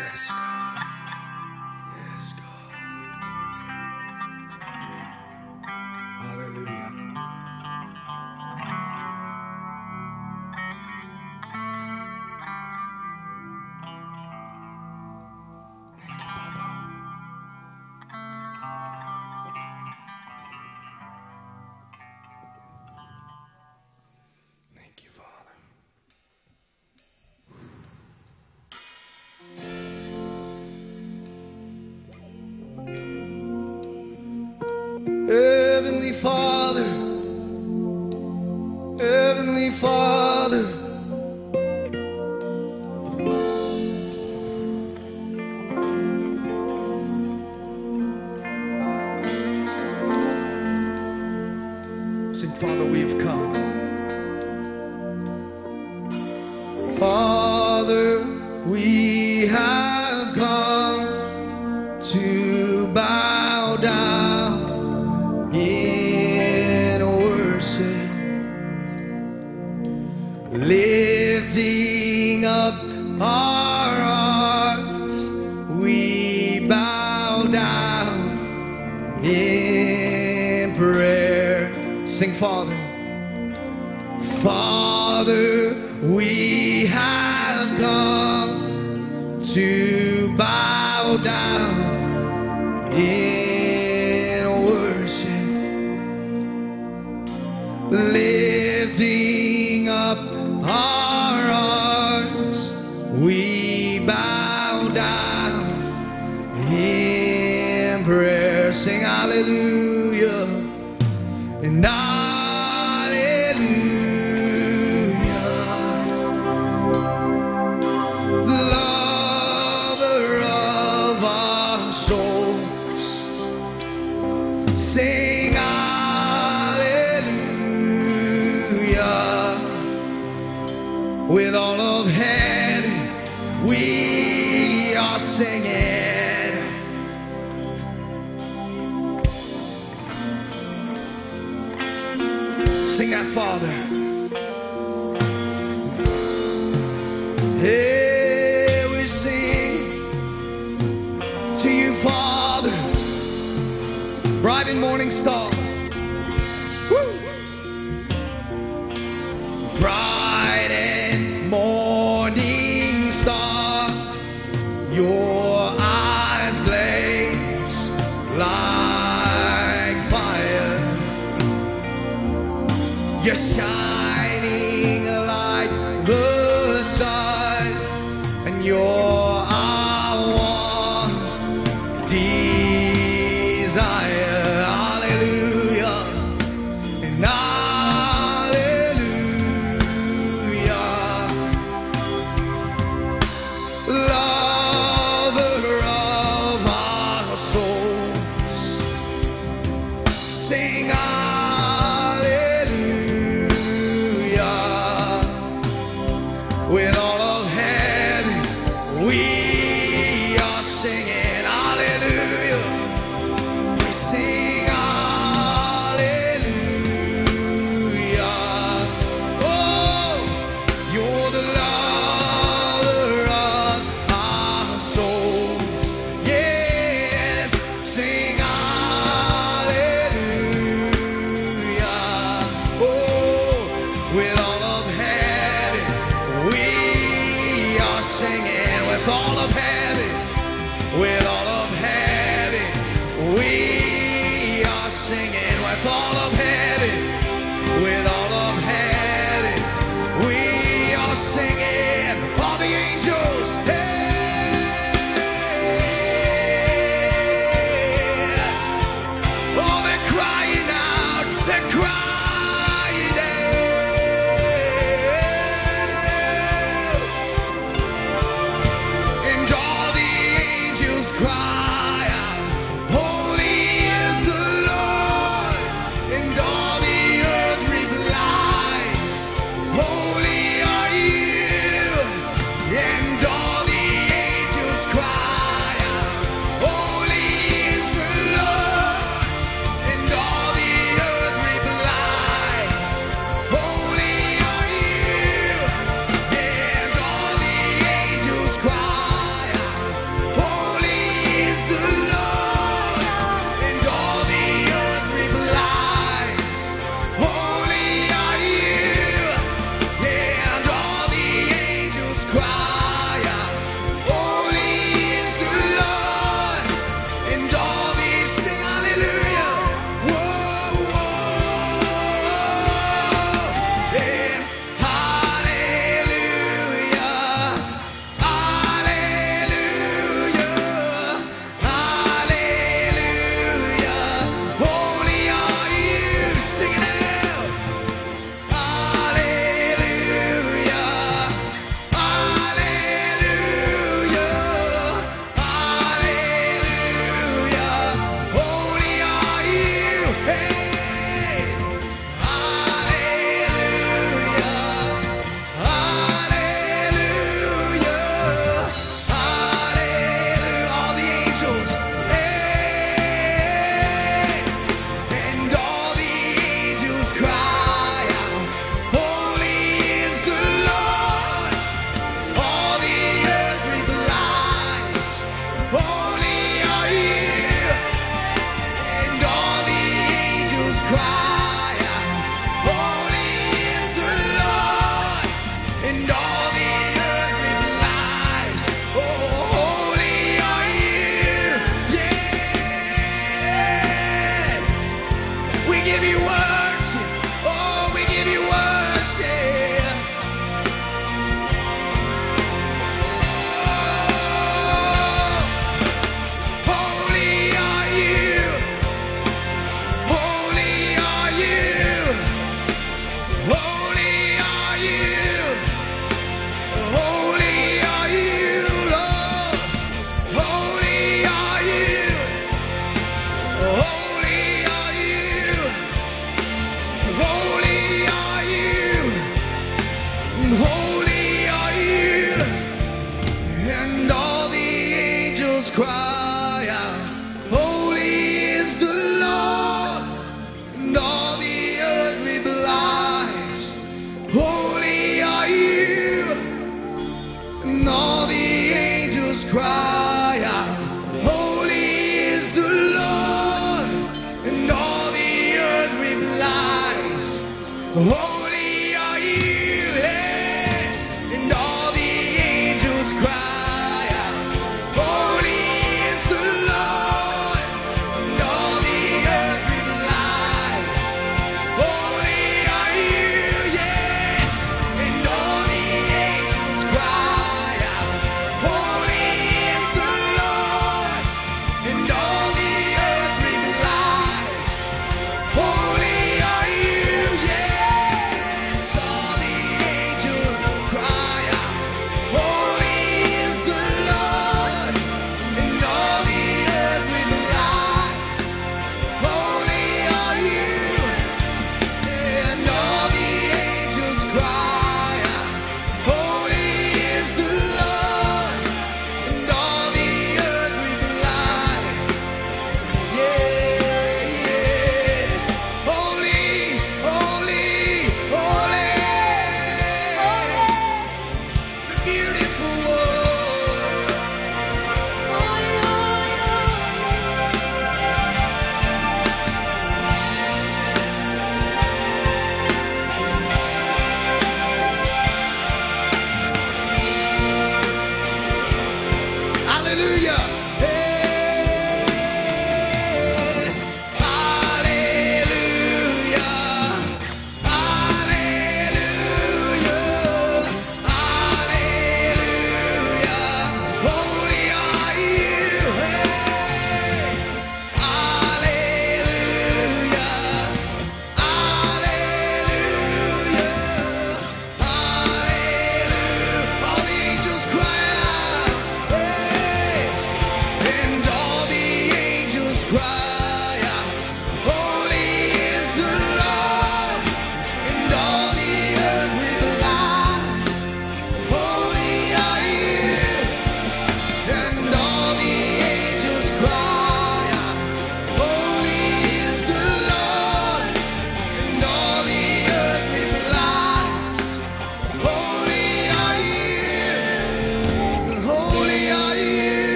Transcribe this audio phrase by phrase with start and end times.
[0.00, 0.78] Yes, God.
[1.96, 2.49] Yes, God.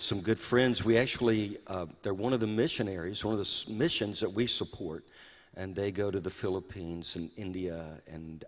[0.00, 0.84] Some good friends.
[0.84, 5.04] We actually, uh, they're one of the missionaries, one of the missions that we support,
[5.56, 8.44] and they go to the Philippines and India and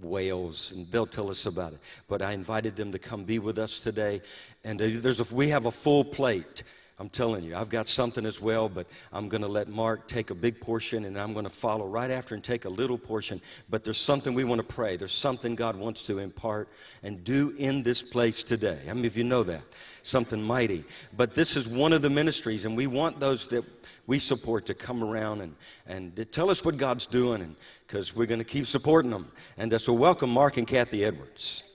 [0.00, 1.80] Wales, and they'll tell us about it.
[2.08, 4.22] But I invited them to come be with us today,
[4.64, 6.62] and there's a, we have a full plate.
[7.00, 10.28] I'm telling you, I've got something as well, but I'm going to let Mark take
[10.28, 13.40] a big portion and I'm going to follow right after and take a little portion.
[13.70, 14.98] But there's something we want to pray.
[14.98, 16.68] There's something God wants to impart
[17.02, 18.80] and do in this place today.
[18.86, 19.64] How many of you know that?
[20.02, 20.84] Something mighty.
[21.16, 23.64] But this is one of the ministries, and we want those that
[24.06, 25.54] we support to come around and,
[25.86, 29.32] and tell us what God's doing, because we're going to keep supporting them.
[29.56, 31.69] And so, welcome Mark and Kathy Edwards.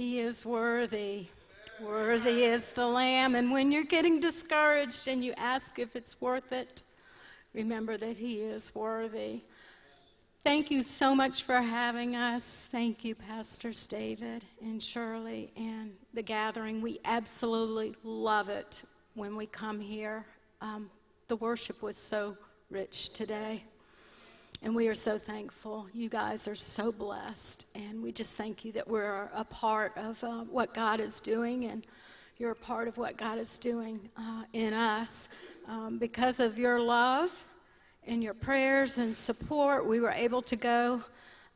[0.00, 1.26] He is worthy.
[1.78, 3.34] Worthy is the Lamb.
[3.34, 6.82] And when you're getting discouraged and you ask if it's worth it,
[7.52, 9.42] remember that He is worthy.
[10.42, 12.66] Thank you so much for having us.
[12.72, 16.80] Thank you, Pastors David and Shirley, and the gathering.
[16.80, 18.82] We absolutely love it
[19.12, 20.24] when we come here.
[20.62, 20.88] Um,
[21.28, 22.38] the worship was so
[22.70, 23.64] rich today.
[24.62, 25.88] And we are so thankful.
[25.94, 27.64] You guys are so blessed.
[27.74, 31.64] And we just thank you that we're a part of uh, what God is doing,
[31.64, 31.86] and
[32.36, 35.30] you're a part of what God is doing uh, in us.
[35.66, 37.30] Um, because of your love
[38.06, 41.02] and your prayers and support, we were able to go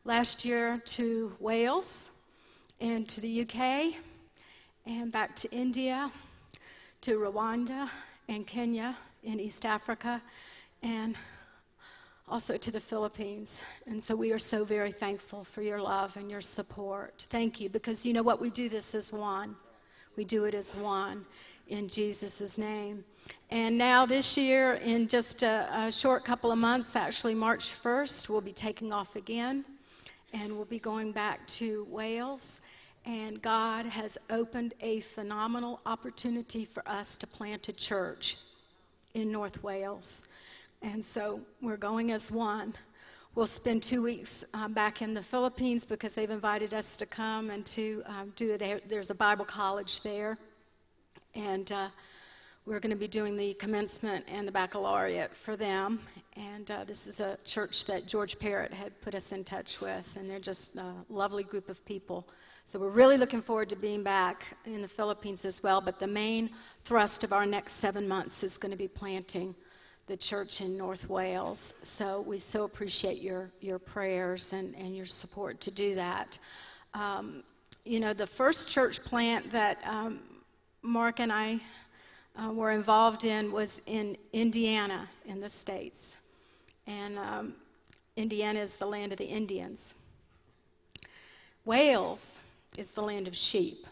[0.07, 2.09] last year to Wales
[2.81, 3.97] and to the UK
[4.87, 6.11] and back to India,
[7.03, 7.91] to Rwanda
[8.29, 10.23] and Kenya in East Africa,
[10.83, 11.17] and
[12.29, 13.63] also to the Philippines.
[13.87, 17.27] And so we are so very thankful for your love and your support.
[17.31, 18.41] Thank you, because you know what?
[18.41, 19.57] We do this as one.
[20.17, 21.27] We do it as one
[21.69, 23.05] in Jesus' name.
[23.51, 28.29] And now, this year, in just a, a short couple of months, actually, March 1st,
[28.29, 29.65] we'll be taking off again.
[30.35, 32.61] and we'll be going back to Wales.
[33.07, 38.39] And God has opened a phenomenal opportunity for us to plant a church
[39.15, 40.27] in North Wales.
[40.83, 42.75] And so we're going as one.
[43.35, 47.51] We'll spend two weeks um, back in the Philippines because they've invited us to come
[47.51, 48.89] and to um, do it.
[48.89, 50.39] There's a Bible college there.
[51.35, 51.89] And uh,
[52.67, 56.01] we're going to be doing the commencement and the baccalaureate for them.
[56.37, 60.17] And uh, this is a church that George Parrott had put us in touch with,
[60.17, 62.27] and they're just a lovely group of people.
[62.65, 65.83] So we're really looking forward to being back in the Philippines as well.
[65.83, 66.51] But the main
[66.85, 69.55] thrust of our next seven months is going to be planting
[70.07, 71.75] the church in North Wales.
[71.83, 76.39] So we so appreciate your, your prayers and, and your support to do that.
[76.93, 77.43] Um,
[77.85, 80.21] you know, the first church plant that um,
[80.83, 81.61] Mark and I
[82.37, 86.17] uh, were involved in was in Indiana in the States.
[86.87, 87.55] And um,
[88.17, 89.95] Indiana is the land of the Indians.
[91.65, 92.39] Wales
[92.77, 93.87] is the land of sheep.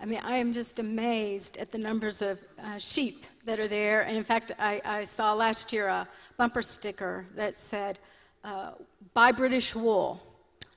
[0.00, 4.02] I mean, I am just amazed at the numbers of uh, sheep that are there.
[4.02, 6.06] And in fact, I, I, saw last year a
[6.36, 7.98] bumper sticker that said,
[8.44, 8.72] uh,
[9.12, 10.22] Buy British wool.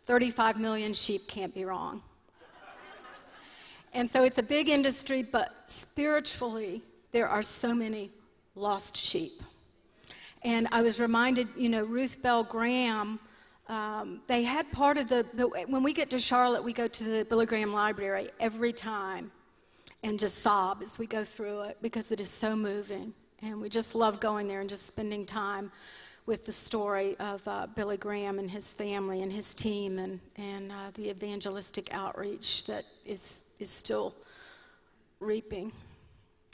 [0.08, 2.02] 35 million sheep can't be wrong.
[3.94, 6.82] and so it's a big industry, but spiritually,
[7.12, 8.10] there are so many
[8.56, 9.44] lost sheep.
[10.44, 13.20] And I was reminded, you know, Ruth Bell Graham
[13.68, 17.04] um, they had part of the, the, when we get to Charlotte, we go to
[17.04, 19.32] the Billy Graham Library every time
[20.04, 23.14] and just sob as we go through it because it is so moving.
[23.42, 25.72] And we just love going there and just spending time
[26.26, 30.72] with the story of uh, Billy Graham and his family and his team and, and
[30.72, 34.16] uh, the evangelistic outreach that is, is still
[35.20, 35.72] reaping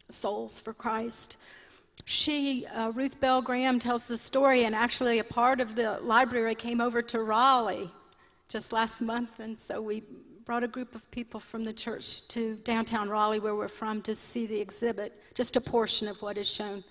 [0.09, 1.37] souls for Christ
[2.09, 6.55] she, uh, Ruth Bell Graham, tells the story, and actually a part of the library
[6.55, 7.91] came over to Raleigh
[8.47, 10.03] just last month, and so we
[10.45, 14.15] brought a group of people from the church to downtown Raleigh, where we're from, to
[14.15, 16.81] see the exhibit, just a portion of what is shown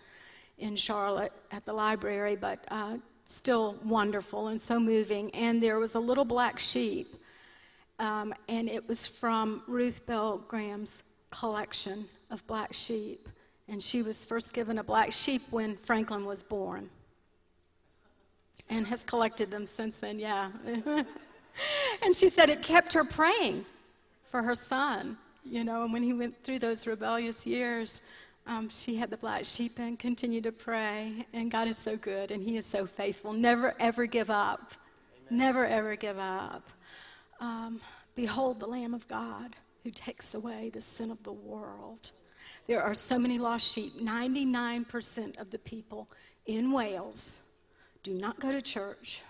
[0.59, 5.31] in Charlotte at the library, but uh, still wonderful and so moving.
[5.31, 7.17] And there was a little black sheep,
[7.99, 13.31] um, and it was from Ruth Bell Graham's collection of black sheep.
[13.69, 16.89] And she was first given a black sheep when Franklin was born.
[18.69, 20.51] And has collected them since then, yeah.
[22.03, 23.65] and she said it kept her praying
[24.31, 28.03] for her son, you know, and when he went through those rebellious years,
[28.47, 31.27] um, she had the black sheep and continued to pray.
[31.33, 33.33] And God is so good and He is so faithful.
[33.33, 34.73] Never, ever give up.
[35.29, 35.39] Amen.
[35.39, 36.69] Never, ever give up.
[37.41, 37.81] Um,
[38.17, 42.13] Behold the Lamb of God who takes away the sin of the world.
[42.67, 44.01] There are so many lost sheep.
[44.01, 46.09] 99% of the people
[46.47, 47.41] in Wales
[48.03, 49.23] do not go to church,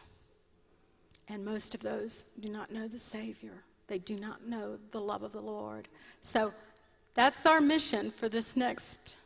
[1.29, 3.63] and most of those do not know the Savior.
[3.89, 5.89] They do not know the love of the Lord.
[6.23, 6.53] So
[7.15, 9.17] that's our mission for this next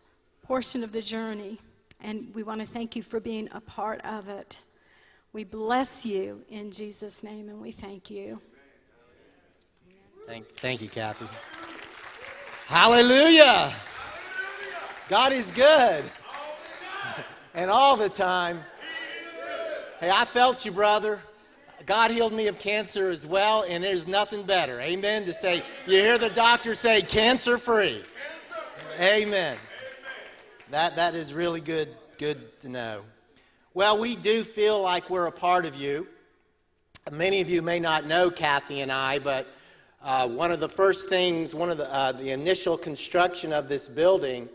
[0.42, 1.59] portion of the journey,
[2.01, 4.61] and we want to thank you for being a part of it.
[5.33, 8.40] We bless you in Jesus' name, and we thank you.
[10.27, 11.27] Thank, thank you, Kathy.
[12.66, 13.73] Hallelujah.
[15.11, 16.05] God is good.
[17.53, 18.61] And all the time.
[19.99, 21.20] Hey, I felt you, brother.
[21.85, 24.81] God healed me of cancer as well, and there's nothing better.
[24.81, 25.25] Amen.
[25.25, 28.05] To say, you hear the doctor say, cancer free.
[29.01, 29.57] Amen.
[30.70, 33.01] That, that is really good, good to know.
[33.75, 36.07] Well, we do feel like we're a part of you.
[37.11, 39.49] Many of you may not know Kathy and I, but
[40.05, 43.88] uh, one of the first things, one of the, uh, the initial construction of this
[43.88, 44.49] building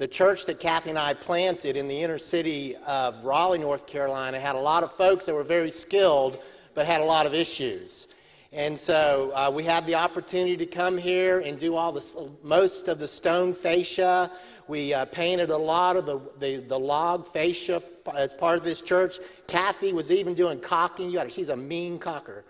[0.00, 4.40] the church that Kathy and I planted in the inner city of Raleigh, North Carolina,
[4.40, 6.40] had a lot of folks that were very skilled
[6.72, 8.06] but had a lot of issues.
[8.50, 12.88] And so uh, we had the opportunity to come here and do all the most
[12.88, 14.30] of the stone fascia.
[14.68, 17.82] We uh, painted a lot of the, the, the, log fascia
[18.16, 19.18] as part of this church.
[19.48, 21.10] Kathy was even doing caulking.
[21.10, 22.44] You she's a mean caulker.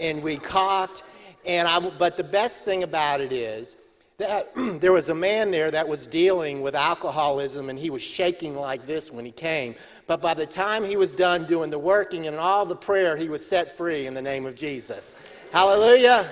[0.00, 1.04] And we caulked.
[1.46, 3.76] And I, but the best thing about it is
[4.18, 4.50] that
[4.80, 8.84] there was a man there that was dealing with alcoholism and he was shaking like
[8.84, 9.76] this when he came.
[10.08, 13.28] But by the time he was done doing the working and all the prayer, he
[13.28, 15.14] was set free in the name of Jesus.
[15.52, 16.28] Hallelujah.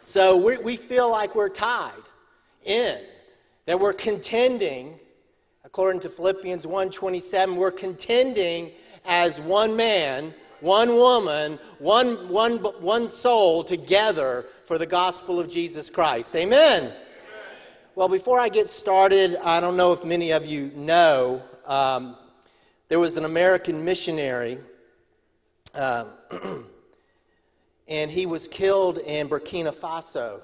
[0.00, 1.92] So we, we feel like we're tied
[2.64, 2.98] in,
[3.66, 4.98] that we're contending,
[5.64, 8.72] according to Philippians 1.27, we're contending
[9.04, 15.90] as one man, one woman, one, one, one soul together for the gospel of Jesus
[15.90, 16.36] Christ.
[16.36, 16.82] Amen.
[16.84, 16.92] Amen.
[17.96, 22.14] Well, before I get started, I don't know if many of you know, um,
[22.86, 24.58] there was an American missionary.
[25.74, 26.04] Uh,
[27.88, 30.40] and he was killed in Burkina Faso.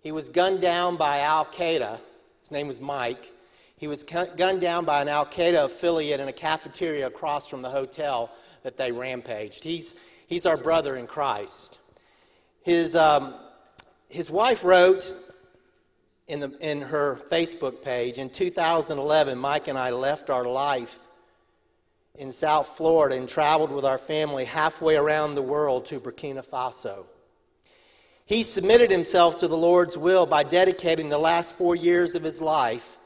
[0.00, 1.98] He was gunned down by Al Qaeda.
[2.40, 3.32] His name was Mike.
[3.76, 7.68] He was gunned down by an Al Qaeda affiliate in a cafeteria across from the
[7.68, 8.30] hotel
[8.62, 9.62] that they rampaged.
[9.62, 9.94] He's,
[10.26, 11.80] he's our brother in Christ.
[12.68, 13.32] His, um,
[14.10, 15.14] his wife wrote
[16.26, 20.98] in, the, in her Facebook page in 2011, Mike and I left our life
[22.14, 27.06] in South Florida and traveled with our family halfway around the world to Burkina Faso.
[28.26, 32.38] He submitted himself to the Lord's will by dedicating the last four years of his
[32.38, 32.98] life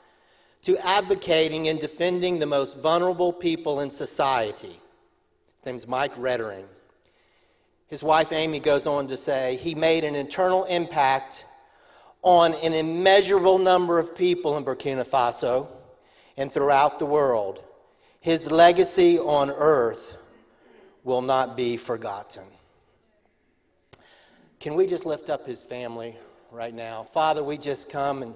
[0.63, 4.81] to advocating and defending the most vulnerable people in society.
[5.55, 6.65] His name's Mike Riddering.
[7.93, 11.45] His wife Amy goes on to say, he made an internal impact
[12.23, 15.69] on an immeasurable number of people in Burkina Faso
[16.39, 17.63] and throughout the world.
[18.19, 20.17] His legacy on earth
[21.05, 22.45] will not be forgotten.
[24.59, 26.17] Can we just lift up his family
[26.51, 27.05] right now?
[27.13, 28.35] Father, we just come and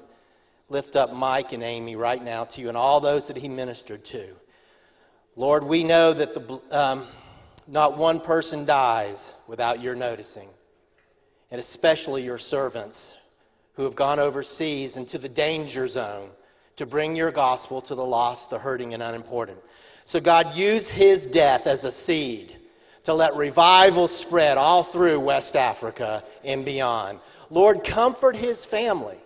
[0.69, 4.05] lift up Mike and Amy right now to you and all those that he ministered
[4.05, 4.37] to.
[5.35, 7.07] Lord, we know that the, um,
[7.67, 10.49] not one person dies without your noticing,
[11.51, 13.17] and especially your servants
[13.75, 16.31] who have gone overseas into the danger zone
[16.77, 19.59] to bring your gospel to the lost, the hurting, and unimportant.
[20.05, 22.57] So, God, use his death as a seed
[23.05, 27.21] to let revival spread all through West Africa and beyond.
[27.51, 29.19] Lord, comfort his family.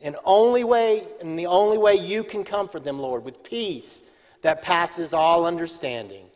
[0.00, 4.02] In only way, in the only way you can comfort them, Lord, with peace
[4.42, 6.26] that passes all understanding.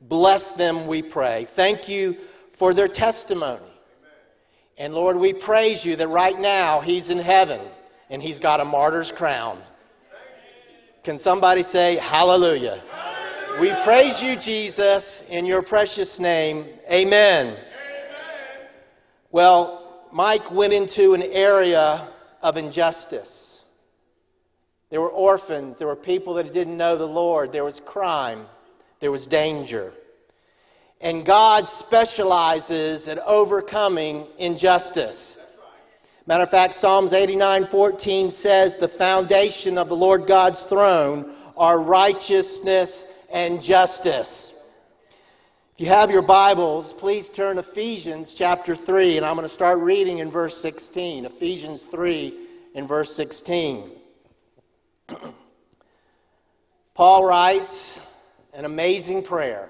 [0.00, 1.44] Bless them, we pray.
[1.44, 2.16] Thank you
[2.52, 3.60] for their testimony.
[4.78, 7.60] And Lord, we praise you that right now he's in heaven
[8.08, 9.60] and he's got a martyr's crown.
[11.04, 12.80] Can somebody say hallelujah?
[13.58, 16.64] We praise you, Jesus, in your precious name.
[16.90, 17.56] Amen.
[19.30, 22.08] Well, Mike went into an area
[22.42, 23.62] of injustice.
[24.88, 28.46] There were orphans, there were people that didn't know the Lord, there was crime,
[29.00, 29.92] there was danger.
[31.00, 35.38] And God specializes at overcoming injustice.
[36.26, 41.80] Matter of fact, Psalms 89 14 says, The foundation of the Lord God's throne are
[41.80, 44.52] righteousness and justice.
[45.74, 49.78] If you have your Bibles, please turn Ephesians chapter 3, and I'm going to start
[49.78, 51.24] reading in verse 16.
[51.24, 52.34] Ephesians 3
[52.74, 53.90] in verse 16.
[56.94, 58.02] Paul writes
[58.52, 59.68] an amazing prayer.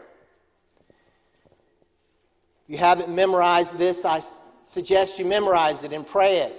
[2.64, 4.22] If you haven't memorized this, I
[4.64, 6.54] suggest you memorize it and pray it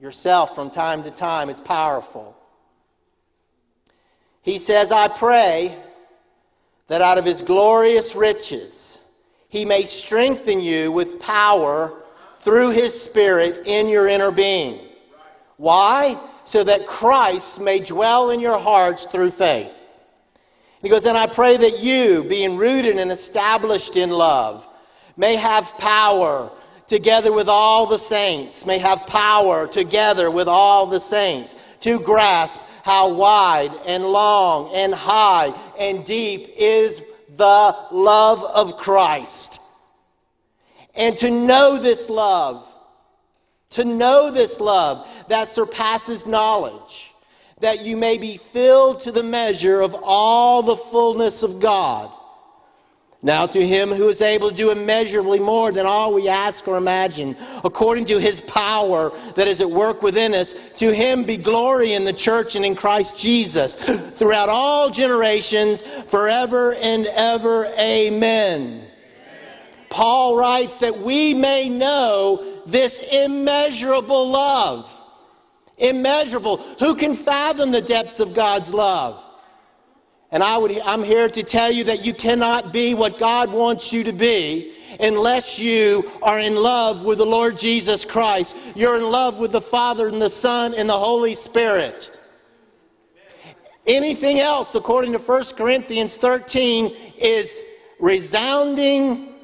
[0.00, 1.48] yourself from time to time.
[1.48, 2.36] It's powerful.
[4.42, 5.74] He says, I pray
[6.88, 9.00] that out of his glorious riches
[9.48, 12.02] he may strengthen you with power
[12.38, 14.80] through his Spirit in your inner being.
[15.56, 16.18] Why?
[16.44, 19.83] So that Christ may dwell in your hearts through faith.
[20.84, 24.68] He goes, And I pray that you, being rooted and established in love,
[25.16, 26.50] may have power
[26.86, 32.60] together with all the saints, may have power together with all the saints to grasp
[32.82, 39.62] how wide and long and high and deep is the love of Christ.
[40.94, 42.62] And to know this love,
[43.70, 47.13] to know this love that surpasses knowledge,
[47.64, 52.10] that you may be filled to the measure of all the fullness of God.
[53.22, 56.76] Now, to him who is able to do immeasurably more than all we ask or
[56.76, 61.94] imagine, according to his power that is at work within us, to him be glory
[61.94, 63.74] in the church and in Christ Jesus
[64.12, 67.64] throughout all generations, forever and ever.
[67.78, 68.82] Amen.
[69.88, 74.90] Paul writes that we may know this immeasurable love.
[75.78, 76.58] Immeasurable.
[76.78, 79.22] Who can fathom the depths of God's love?
[80.30, 83.92] And I would, I'm here to tell you that you cannot be what God wants
[83.92, 88.56] you to be unless you are in love with the Lord Jesus Christ.
[88.74, 92.18] You're in love with the Father and the Son and the Holy Spirit.
[93.86, 97.60] Anything else, according to 1 Corinthians 13, is
[98.00, 99.34] resounding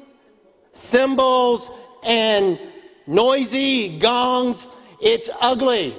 [0.71, 1.69] cymbals
[2.03, 2.59] and
[3.07, 4.67] noisy gongs.
[5.01, 5.93] It's ugly.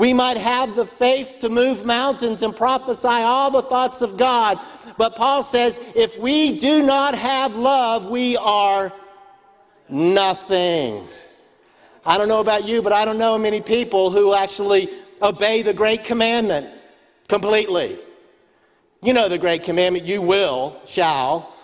[0.00, 4.58] We might have the faith to move mountains and prophesy all the thoughts of God.
[4.96, 8.90] But Paul says if we do not have love, we are
[9.90, 11.06] nothing.
[12.06, 14.88] I don't know about you, but I don't know many people who actually
[15.20, 16.66] obey the great commandment
[17.28, 17.98] completely.
[19.02, 21.54] You know the great commandment you will, shall.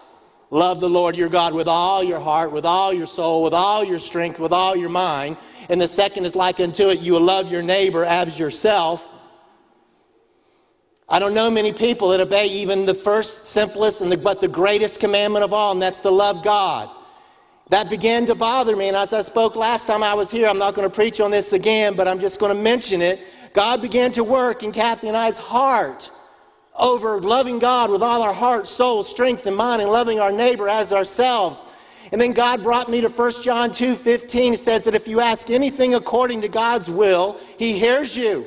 [0.50, 3.82] Love the Lord your God with all your heart, with all your soul, with all
[3.82, 5.38] your strength, with all your mind.
[5.68, 9.08] And the second is like unto it, you will love your neighbor as yourself.
[11.08, 14.48] I don't know many people that obey even the first, simplest, and the, but the
[14.48, 16.88] greatest commandment of all, and that's to love God.
[17.70, 20.58] That began to bother me, and as I spoke last time I was here, I'm
[20.58, 23.20] not going to preach on this again, but I'm just going to mention it.
[23.52, 26.10] God began to work in Kathy and I's heart
[26.74, 30.68] over loving God with all our heart, soul, strength, and mind, and loving our neighbor
[30.68, 31.64] as ourselves.
[32.12, 34.54] And then God brought me to 1 John 2 15.
[34.54, 38.46] It says that if you ask anything according to God's will, He hears you.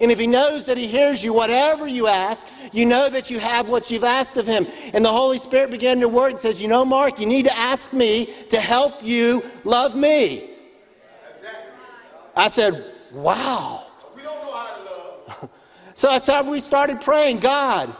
[0.00, 3.38] And if He knows that He hears you, whatever you ask, you know that you
[3.38, 4.66] have what you've asked of Him.
[4.92, 7.56] And the Holy Spirit began to work and says, You know, Mark, you need to
[7.56, 10.50] ask me to help you love me.
[12.36, 13.86] I said, Wow.
[14.14, 15.50] We don't know how to love.
[15.94, 17.90] So I said, we started praying, God,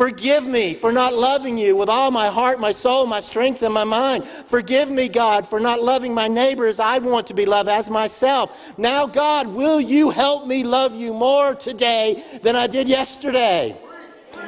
[0.00, 3.74] forgive me for not loving you with all my heart, my soul, my strength, and
[3.74, 4.24] my mind.
[4.24, 7.90] Forgive me, God, for not loving my neighbor as I want to be loved as
[7.90, 8.78] myself.
[8.78, 13.76] Now, God, will you help me love you more today than I did yesterday?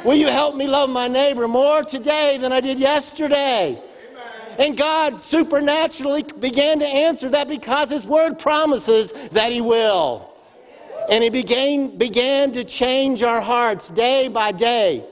[0.07, 3.79] Will you help me love my neighbor more today than I did yesterday?
[4.59, 10.33] And God supernaturally began to answer that because His Word promises that He will.
[11.11, 15.09] And He began, began to change our hearts day by day.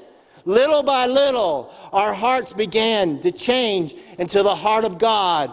[0.51, 5.53] Little by little, our hearts began to change into the heart of God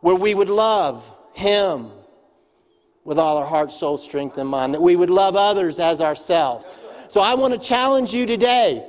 [0.00, 1.92] where we would love Him
[3.04, 6.66] with all our heart, soul, strength, and mind, that we would love others as ourselves.
[7.06, 8.84] So I want to challenge you today.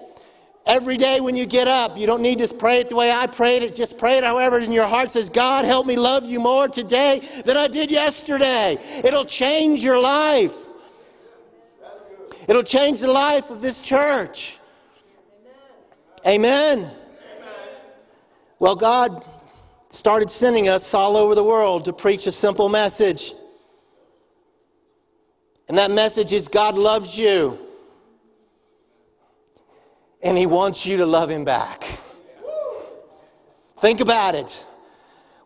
[0.66, 3.28] Every day when you get up, you don't need to pray it the way I
[3.28, 3.76] prayed it.
[3.76, 7.22] Just pray it however in your heart says, God, help me love you more today
[7.46, 8.80] than I did yesterday.
[9.04, 10.56] It'll change your life.
[12.48, 14.57] It'll change the life of this church.
[16.28, 16.92] Amen.
[18.60, 19.24] Well, God
[19.92, 23.34] started sending us all over the world to preach a simple message.
[25.70, 27.58] And that message is God loves you.
[30.22, 31.86] And He wants you to love Him back.
[33.80, 34.66] Think about it.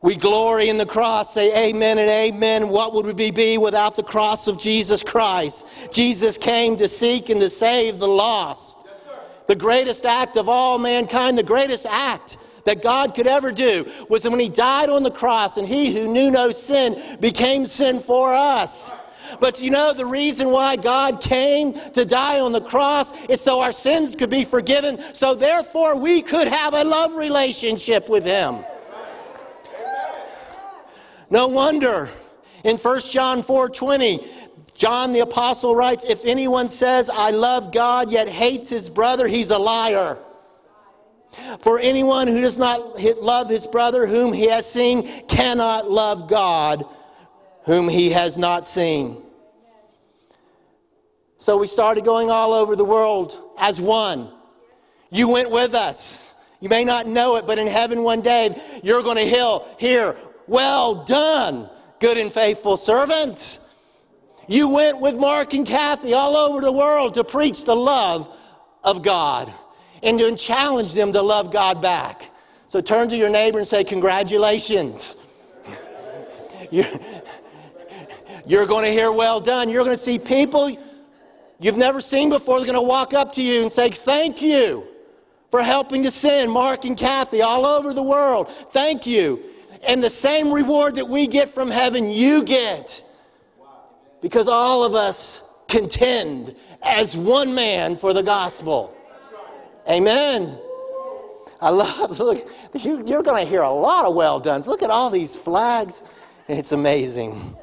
[0.01, 2.69] We glory in the cross, say amen and amen.
[2.69, 5.93] What would we be without the cross of Jesus Christ?
[5.93, 8.79] Jesus came to seek and to save the lost.
[9.51, 14.23] The greatest act of all mankind, the greatest act that God could ever do was
[14.23, 18.33] when He died on the cross and He who knew no sin became sin for
[18.33, 18.93] us.
[19.41, 23.59] But you know the reason why God came to die on the cross is so
[23.59, 28.63] our sins could be forgiven, so therefore we could have a love relationship with Him.
[31.29, 32.09] No wonder
[32.63, 34.23] in 1 John 4:20
[34.81, 39.51] John the apostle writes if anyone says I love God yet hates his brother he's
[39.51, 40.17] a liar.
[41.59, 46.83] For anyone who does not love his brother whom he has seen cannot love God
[47.65, 49.21] whom he has not seen.
[51.37, 54.31] So we started going all over the world as one.
[55.11, 56.33] You went with us.
[56.59, 60.15] You may not know it, but in heaven one day, you're going to hear, hear
[60.47, 61.69] well done,
[61.99, 63.59] good and faithful servants.
[64.47, 68.29] You went with Mark and Kathy all over the world to preach the love
[68.83, 69.51] of God
[70.03, 72.31] and to challenge them to love God back.
[72.67, 75.15] So turn to your neighbor and say, Congratulations.
[76.71, 76.85] You're,
[78.45, 79.69] you're going to hear well done.
[79.69, 80.75] You're going to see people
[81.59, 82.57] you've never seen before.
[82.57, 84.87] They're going to walk up to you and say, Thank you
[85.51, 88.49] for helping to send Mark and Kathy all over the world.
[88.49, 89.43] Thank you.
[89.85, 93.03] And the same reward that we get from heaven, you get.
[94.21, 98.95] Because all of us contend as one man for the gospel.
[99.89, 100.57] Amen.
[101.59, 104.67] I love, look, you, are going to hear a lot of well done's.
[104.67, 106.03] Look at all these flags.
[106.47, 107.55] It's amazing.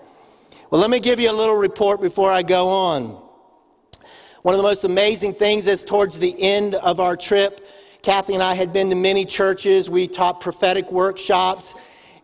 [0.71, 3.23] Well, let me give you a little report before I go on.
[4.43, 7.67] One of the most amazing things is towards the end of our trip,
[8.03, 9.91] Kathy and I had been to many churches.
[9.91, 11.75] We taught prophetic workshops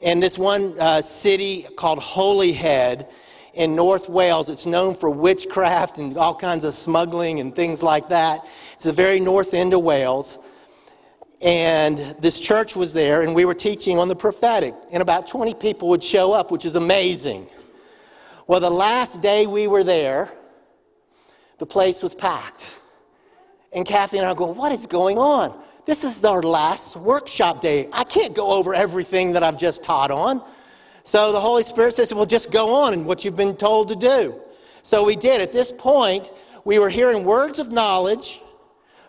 [0.01, 3.09] in this one uh, city called Holyhead
[3.55, 4.49] in North Wales.
[4.49, 8.47] It's known for witchcraft and all kinds of smuggling and things like that.
[8.75, 10.39] It's the very north end of Wales.
[11.41, 15.55] And this church was there, and we were teaching on the prophetic, and about 20
[15.55, 17.47] people would show up, which is amazing.
[18.47, 20.33] Well, the last day we were there,
[21.59, 22.81] the place was packed.
[23.73, 25.59] And Kathy and I go, What is going on?
[25.87, 27.89] This is our last workshop day.
[27.93, 30.43] I can't go over everything that I've just taught on.
[31.05, 33.97] So the Holy Spirit says, Well, just go on and what you've been told to
[33.97, 34.41] do.
[34.83, 35.41] So we did.
[35.41, 36.33] At this point,
[36.65, 38.41] we were hearing words of knowledge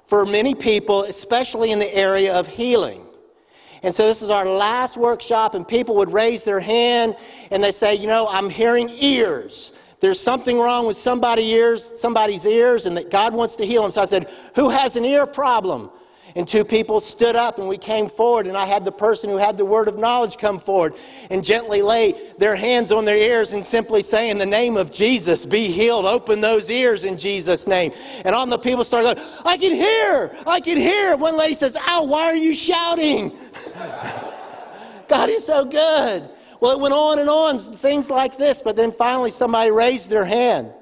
[0.06, 3.06] for many people, especially in the area of healing.
[3.82, 7.16] And so this is our last workshop, and people would raise their hand
[7.52, 9.74] and they say, You know, I'm hearing ears.
[10.02, 13.92] There's something wrong with somebody's ears, somebody's ears, and that God wants to heal them.
[13.92, 15.90] So I said, Who has an ear problem?
[16.38, 19.38] And two people stood up and we came forward, and I had the person who
[19.38, 20.96] had the word of knowledge come forward
[21.30, 24.92] and gently lay their hands on their ears and simply say, In the name of
[24.92, 26.06] Jesus, be healed.
[26.06, 27.94] Open those ears in Jesus' name.
[28.26, 31.16] And all the people started going, I can hear, I can hear.
[31.16, 33.32] One lady says, Ow, why are you shouting?
[35.08, 36.30] God is so good.
[36.60, 40.26] Well, it went on and on, things like this, but then finally somebody raised their
[40.26, 40.74] hand.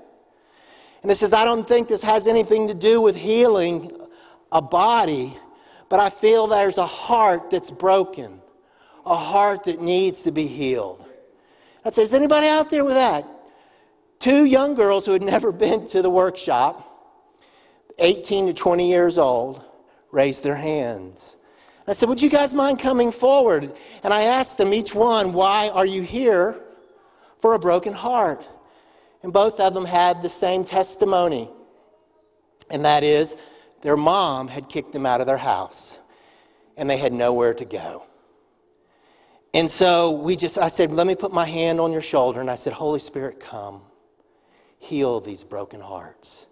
[1.04, 3.92] And it says, I don't think this has anything to do with healing
[4.54, 5.36] a body,
[5.94, 8.42] but I feel there's a heart that's broken,
[9.06, 11.06] a heart that needs to be healed.
[11.86, 13.28] I said, Is anybody out there with that?
[14.18, 17.30] Two young girls who had never been to the workshop,
[18.00, 19.64] 18 to 20 years old,
[20.10, 21.36] raised their hands.
[21.86, 23.72] I said, Would you guys mind coming forward?
[24.02, 26.60] And I asked them each one, Why are you here
[27.40, 28.44] for a broken heart?
[29.22, 31.52] And both of them had the same testimony.
[32.72, 33.38] And that is,
[33.84, 36.00] their mom had kicked them out of their house
[36.76, 38.04] and they had nowhere to go.
[39.54, 42.42] And so we just, I said, Let me put my hand on your shoulder.
[42.42, 43.82] And I said, Holy Spirit, come,
[44.80, 46.48] heal these broken hearts.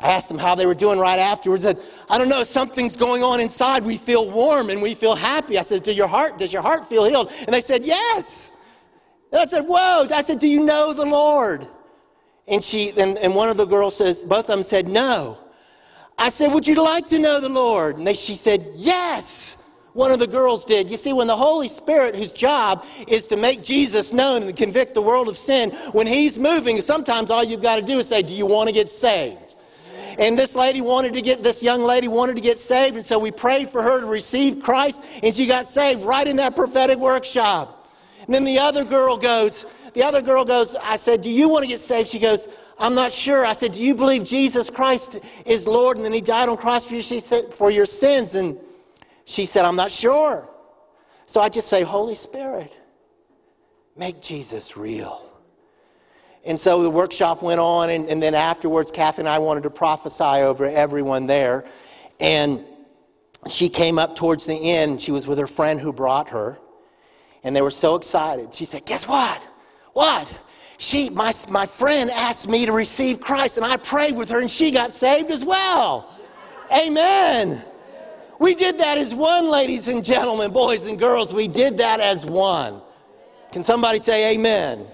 [0.00, 1.64] I asked them how they were doing right afterwards.
[1.64, 3.84] I said, I don't know, something's going on inside.
[3.84, 5.58] We feel warm and we feel happy.
[5.58, 7.30] I said, Do your heart, does your heart feel healed?
[7.38, 8.50] And they said, Yes.
[9.30, 10.08] And I said, Whoa.
[10.12, 11.68] I said, Do you know the Lord?
[12.48, 15.38] And she and, and one of the girls says, both of them said, No.
[16.22, 17.98] I said, Would you like to know the Lord?
[17.98, 19.56] And they, she said, Yes.
[19.92, 20.88] One of the girls did.
[20.88, 24.94] You see, when the Holy Spirit, whose job is to make Jesus known and convict
[24.94, 28.22] the world of sin, when He's moving, sometimes all you've got to do is say,
[28.22, 29.56] Do you want to get saved?
[30.16, 33.18] And this lady wanted to get, this young lady wanted to get saved, and so
[33.18, 36.98] we prayed for her to receive Christ, and she got saved right in that prophetic
[36.98, 37.88] workshop.
[38.24, 41.64] And then the other girl goes, the other girl goes, I said, Do you want
[41.64, 42.08] to get saved?
[42.08, 42.46] She goes,
[42.78, 43.46] I'm not sure.
[43.46, 46.86] I said, Do you believe Jesus Christ is Lord and then He died on cross
[46.86, 47.02] for you?
[47.02, 48.34] She said, For your sins.
[48.34, 48.58] And
[49.24, 50.48] she said, I'm not sure.
[51.26, 52.72] So I just say, Holy Spirit,
[53.96, 55.28] make Jesus real.
[56.44, 59.70] And so the workshop went on, and, and then afterwards, Kathy and I wanted to
[59.70, 61.64] prophesy over everyone there.
[62.18, 62.64] And
[63.48, 65.00] she came up towards the end.
[65.00, 66.58] She was with her friend who brought her.
[67.44, 68.54] And they were so excited.
[68.54, 69.40] She said, Guess what?
[69.92, 70.32] What?
[70.82, 74.50] She, my, my friend asked me to receive Christ, and I prayed with her, and
[74.50, 76.10] she got saved as well.
[76.76, 77.64] Amen.
[78.40, 81.32] We did that as one, ladies and gentlemen, boys and girls.
[81.32, 82.82] We did that as one.
[83.52, 84.84] Can somebody say amen?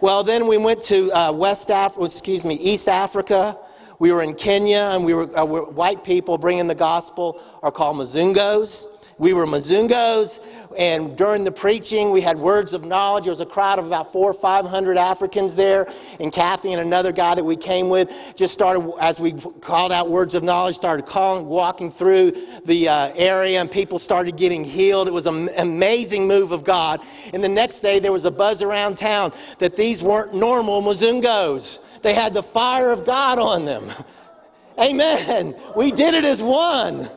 [0.00, 3.58] Well, then we went to uh, West Africa, excuse me, East Africa.
[3.98, 7.72] We were in Kenya, and we were, uh, we're, white people bringing the gospel are
[7.72, 8.86] called Mazungos.
[9.18, 10.44] We were Mazungos,
[10.76, 13.24] and during the preaching, we had words of knowledge.
[13.24, 15.90] There was a crowd of about four or five hundred Africans there,
[16.20, 20.10] and Kathy and another guy that we came with just started, as we called out
[20.10, 22.32] words of knowledge, started calling, walking through
[22.66, 25.08] the uh, area, and people started getting healed.
[25.08, 27.00] It was an amazing move of God.
[27.32, 31.78] And the next day, there was a buzz around town that these weren't normal Mazungos.
[32.02, 33.90] They had the fire of God on them.
[34.78, 35.56] Amen.
[35.74, 37.08] We did it as one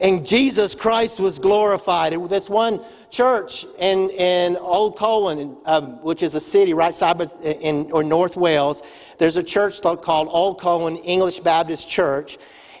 [0.00, 2.12] and Jesus Christ was glorified.
[2.28, 2.80] This one
[3.10, 8.36] church in, in Old Colwyn, um, which is a city right side in or North
[8.36, 8.82] Wales,
[9.18, 12.38] there's a church called Old Colwyn English Baptist Church.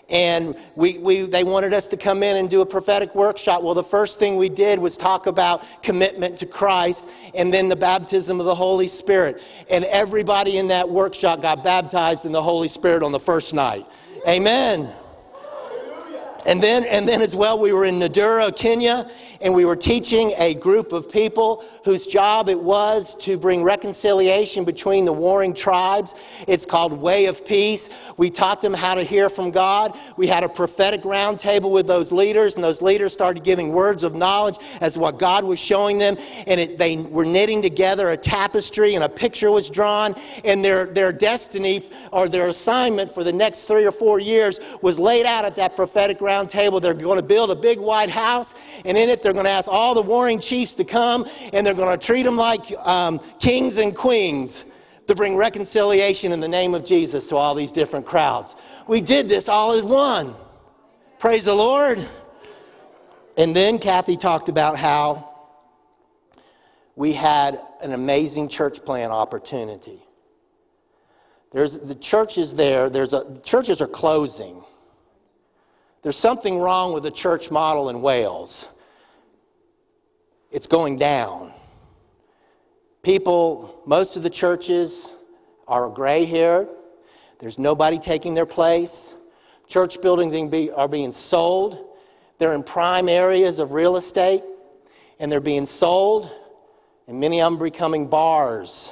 [0.08, 3.62] And we, we, they wanted us to come in and do a prophetic workshop.
[3.62, 7.76] Well, the first thing we did was talk about commitment to Christ and then the
[7.76, 9.40] baptism of the Holy Spirit.
[9.70, 13.86] And everybody in that workshop got baptized in the Holy Spirit on the first night.
[14.26, 14.92] Amen.
[16.46, 19.08] And then, and then as well, we were in Nadura, Kenya,
[19.40, 24.64] and we were teaching a group of people whose job it was to bring reconciliation
[24.64, 26.14] between the warring tribes.
[26.46, 27.88] It's called Way of Peace.
[28.16, 29.96] We taught them how to hear from God.
[30.16, 34.14] We had a prophetic roundtable with those leaders, and those leaders started giving words of
[34.14, 36.16] knowledge as what God was showing them.
[36.46, 40.14] And it, they were knitting together a tapestry, and a picture was drawn,
[40.44, 41.82] and their, their destiny
[42.12, 45.76] or their assignment for the next three or four years was laid out at that
[45.76, 46.39] prophetic roundtable.
[46.46, 49.50] Table, they're going to build a big white house, and in it, they're going to
[49.50, 53.20] ask all the warring chiefs to come, and they're going to treat them like um,
[53.38, 54.64] kings and queens
[55.06, 58.54] to bring reconciliation in the name of Jesus to all these different crowds.
[58.86, 60.34] We did this all as one.
[61.18, 61.98] Praise the Lord.
[63.36, 65.28] And then Kathy talked about how
[66.94, 70.00] we had an amazing church plan opportunity.
[71.52, 74.62] There's the churches there, there's a, churches are closing.
[76.02, 78.68] There's something wrong with the church model in Wales.
[80.50, 81.52] it's going down.
[83.02, 85.08] People, most of the churches
[85.68, 86.68] are gray haired.
[87.38, 89.14] There's nobody taking their place.
[89.68, 90.34] Church buildings
[90.74, 91.86] are being sold.
[92.38, 94.42] They're in prime areas of real estate,
[95.18, 96.30] and they're being sold,
[97.06, 98.90] and many of them are becoming bars,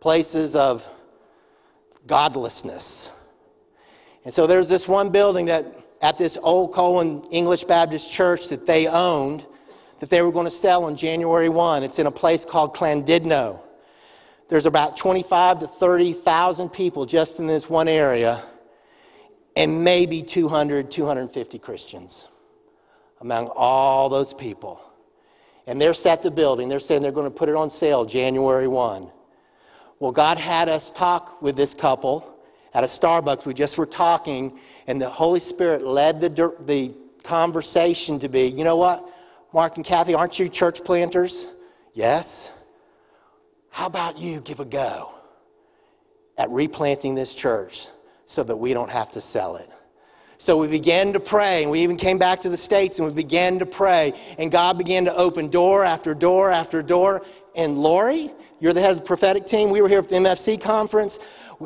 [0.00, 0.88] places of
[2.06, 3.10] godlessness.
[4.24, 5.66] And so there's this one building that
[6.04, 9.46] at this old Colwyn English Baptist church that they owned
[10.00, 11.82] that they were going to sell on January 1.
[11.82, 13.60] It's in a place called Llandudno.
[14.50, 18.44] There's about 25 to 30,000 people just in this one area
[19.56, 22.28] and maybe 200, 250 Christians
[23.22, 24.82] among all those people.
[25.66, 26.68] And they're set the building.
[26.68, 29.10] They're saying they're going to put it on sale January 1.
[30.00, 32.33] Well, God had us talk with this couple
[32.74, 33.46] at a Starbucks.
[33.46, 38.64] We just were talking, and the Holy Spirit led the, the conversation to be, you
[38.64, 39.08] know what,
[39.52, 41.46] Mark and Kathy, aren't you church planters?
[41.94, 42.50] Yes.
[43.70, 45.14] How about you give a go
[46.36, 47.86] at replanting this church
[48.26, 49.70] so that we don't have to sell it?
[50.38, 53.14] So we began to pray, and we even came back to the States and we
[53.14, 57.24] began to pray, and God began to open door after door after door.
[57.54, 59.70] And Lori, you're the head of the prophetic team.
[59.70, 61.18] We were here at the MFC conference.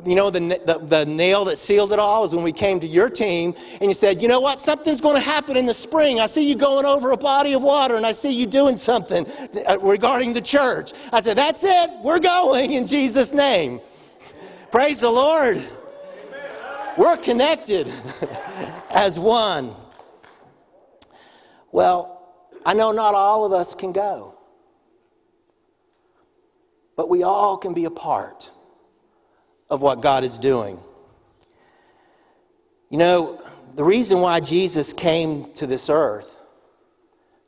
[0.04, 2.86] You know, the, the, the nail that sealed it all was when we came to
[2.86, 4.58] your team and you said, You know what?
[4.58, 6.20] Something's going to happen in the spring.
[6.20, 9.26] I see you going over a body of water and I see you doing something
[9.66, 10.92] uh, regarding the church.
[11.12, 11.90] I said, That's it.
[12.02, 13.80] We're going in Jesus' name.
[14.70, 15.62] Praise the Lord.
[16.98, 17.90] We're connected
[18.90, 19.74] as one.
[21.72, 22.34] Well,
[22.66, 24.36] I know not all of us can go,
[26.96, 28.50] but we all can be a part
[29.70, 30.78] of what God is doing.
[32.90, 33.42] You know,
[33.74, 36.36] the reason why Jesus came to this earth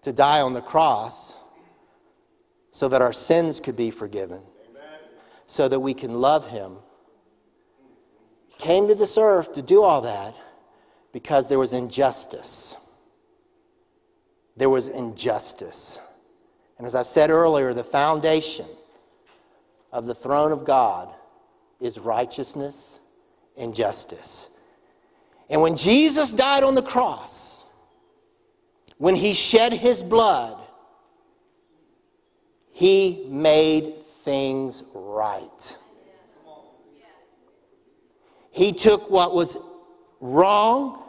[0.02, 1.36] to die on the cross
[2.72, 4.40] so that our sins could be forgiven,
[5.46, 6.76] so that we can love Him
[8.60, 10.36] came to this earth to do all that
[11.12, 12.76] because there was injustice.
[14.56, 15.98] There was injustice.
[16.78, 18.66] And as I said earlier, the foundation
[19.92, 21.12] of the throne of God
[21.80, 23.00] is righteousness
[23.56, 24.48] and justice.
[25.48, 27.64] And when Jesus died on the cross,
[28.98, 30.56] when he shed his blood,
[32.70, 35.76] he made things right.
[38.50, 39.56] He took what was
[40.20, 41.02] wrong,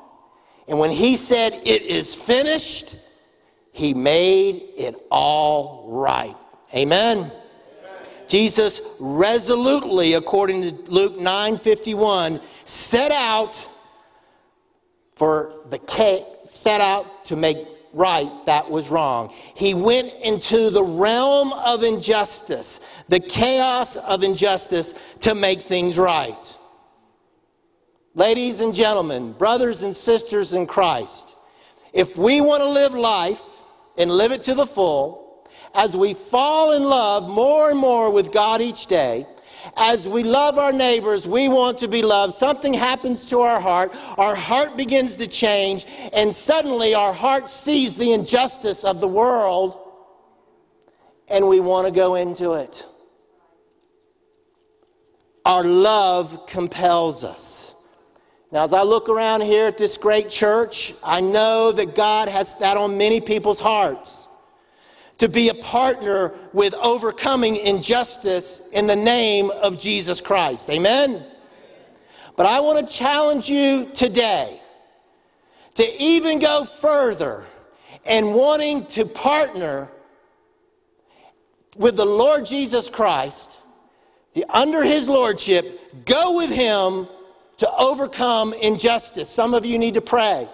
[0.68, 2.96] and when he said, It is finished,
[3.74, 6.36] he made it all right.
[6.74, 7.32] Amen.
[8.32, 13.68] Jesus resolutely, according to Luke 9 51, set out
[15.16, 17.58] for the set out to make
[17.92, 19.34] right that was wrong.
[19.54, 22.80] He went into the realm of injustice,
[23.10, 26.58] the chaos of injustice to make things right.
[28.14, 31.36] Ladies and gentlemen, brothers and sisters in Christ,
[31.92, 33.44] if we want to live life
[33.98, 35.21] and live it to the full,
[35.74, 39.26] as we fall in love more and more with God each day,
[39.78, 42.34] as we love our neighbors, we want to be loved.
[42.34, 43.92] Something happens to our heart.
[44.18, 49.78] Our heart begins to change, and suddenly our heart sees the injustice of the world,
[51.28, 52.86] and we want to go into it.
[55.46, 57.74] Our love compels us.
[58.52, 62.56] Now, as I look around here at this great church, I know that God has
[62.56, 64.28] that on many people's hearts
[65.22, 70.68] to be a partner with overcoming injustice in the name of Jesus Christ.
[70.72, 71.24] Amen?
[72.36, 74.60] But I want to challenge you today
[75.76, 77.46] to even go further
[78.04, 79.92] and wanting to partner
[81.76, 83.60] with the Lord Jesus Christ,
[84.50, 87.08] under his lordship, go with him
[87.58, 89.30] to overcome injustice.
[89.30, 90.50] Some of you need to pray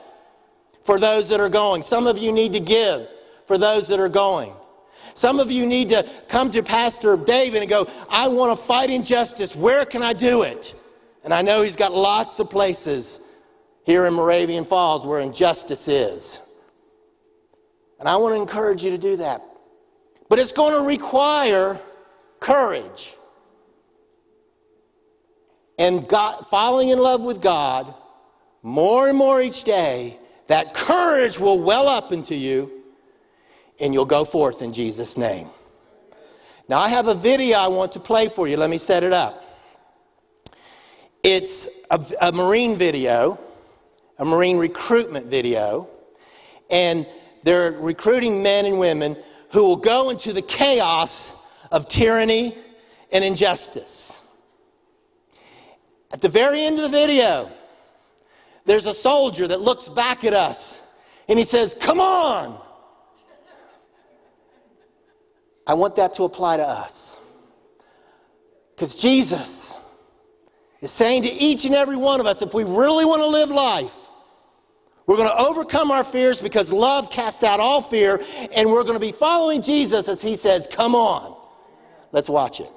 [0.84, 1.84] for those that are going.
[1.84, 3.08] Some of you need to give
[3.48, 4.54] for those that are going.
[5.14, 8.92] Some of you need to come to Pastor David and go, I want to fight
[8.92, 9.56] injustice.
[9.56, 10.76] Where can I do it?
[11.24, 13.20] And I know he's got lots of places
[13.84, 16.40] here in Moravian Falls where injustice is.
[18.00, 19.42] And I want to encourage you to do that.
[20.30, 21.80] But it's going to require
[22.40, 23.16] courage
[25.78, 27.94] and God, falling in love with God
[28.64, 30.18] more and more each day,
[30.48, 32.77] that courage will well up into you
[33.80, 35.50] and you'll go forth in Jesus' name.
[36.70, 38.58] Now, I have a video I want to play for you.
[38.58, 39.44] Let me set it up.
[41.24, 43.40] It's a, a Marine video,
[44.18, 45.88] a Marine recruitment video,
[46.70, 47.08] and
[47.44, 49.16] they're recruiting men and women
[49.52, 51.32] who will go into the chaos
[51.72, 52.54] of tyranny
[53.12, 54.20] and injustice.
[56.12, 57.50] At the very end of the video,
[58.66, 60.82] there's a soldier that looks back at us
[61.30, 62.60] and he says, Come on!
[65.68, 67.20] I want that to apply to us.
[68.76, 69.78] Because Jesus
[70.82, 73.50] is saying to each and every one of us if we really want to live
[73.52, 73.94] life,
[75.06, 78.22] we're going to overcome our fears because love casts out all fear,
[78.54, 81.36] and we're going to be following Jesus as he says, Come on.
[82.12, 82.72] Let's watch it.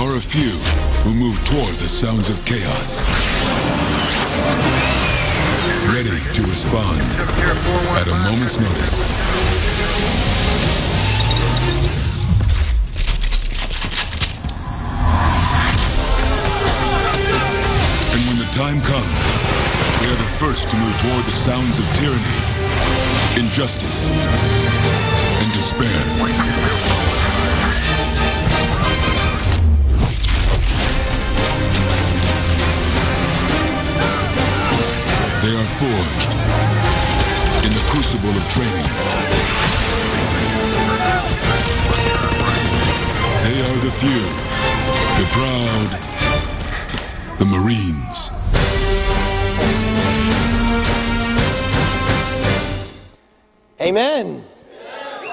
[0.00, 0.56] Are a few
[1.04, 3.10] who move toward the sounds of chaos.
[5.92, 7.02] Ready to respond
[8.00, 9.04] at a moment's notice.
[18.08, 19.20] And when the time comes,
[20.00, 22.40] they are the first to move toward the sounds of tyranny,
[23.36, 26.99] injustice, and despair.
[35.42, 36.30] They are forged
[37.64, 38.88] in the crucible of training.
[43.44, 44.22] They are the few,
[45.16, 45.90] the proud,
[47.38, 48.30] the Marines.
[53.80, 54.44] Amen.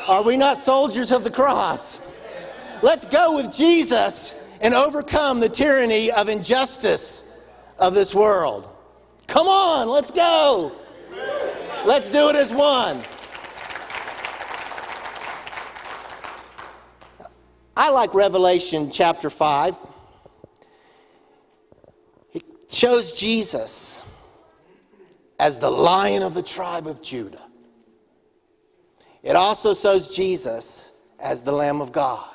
[0.07, 2.01] Are we not soldiers of the cross?
[2.81, 7.25] Let's go with Jesus and overcome the tyranny of injustice
[7.77, 8.69] of this world.
[9.37, 10.71] Come on, let's go.
[11.85, 13.03] Let's do it as one.
[17.75, 19.75] I like Revelation chapter 5.
[22.33, 24.03] It shows Jesus
[25.37, 27.45] as the lion of the tribe of Judah.
[29.21, 32.27] It also shows Jesus as the Lamb of God.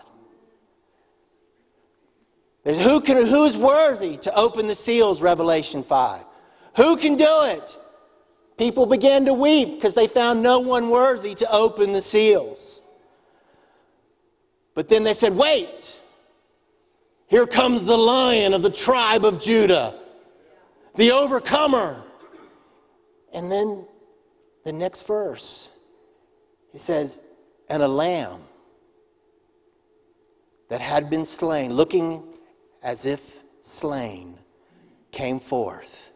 [2.64, 6.26] Who can who's worthy to open the seals, Revelation 5?
[6.76, 7.76] Who can do it?
[8.56, 12.80] People began to weep because they found no one worthy to open the seals.
[14.74, 16.00] But then they said, wait,
[17.26, 19.98] here comes the lion of the tribe of Judah,
[20.94, 22.04] the overcomer.
[23.32, 23.86] And then
[24.64, 25.68] the next verse,
[26.70, 27.18] he says,
[27.68, 28.42] and a lamb
[30.68, 32.22] that had been slain, looking
[32.82, 34.38] as if slain,
[35.10, 36.11] came forth.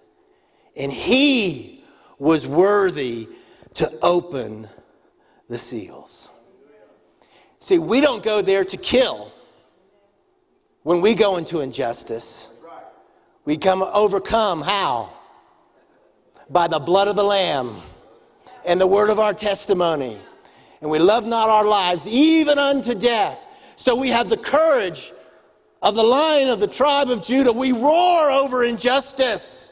[0.77, 1.85] And he
[2.19, 3.29] was worthy
[3.75, 4.69] to open
[5.49, 6.29] the seals.
[7.61, 9.33] See, we don't go there to kill
[10.83, 12.49] when we go into injustice.
[13.45, 15.13] We come overcome how?
[16.49, 17.83] By the blood of the Lamb
[18.65, 20.19] and the word of our testimony.
[20.81, 23.45] And we love not our lives even unto death.
[23.77, 25.13] So we have the courage
[25.83, 27.53] of the lion of the tribe of Judah.
[27.53, 29.71] We roar over injustice.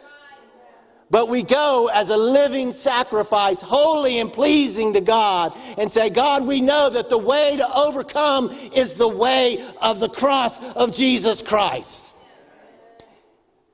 [1.10, 6.46] But we go as a living sacrifice, holy and pleasing to God, and say, God,
[6.46, 11.42] we know that the way to overcome is the way of the cross of Jesus
[11.42, 12.12] Christ.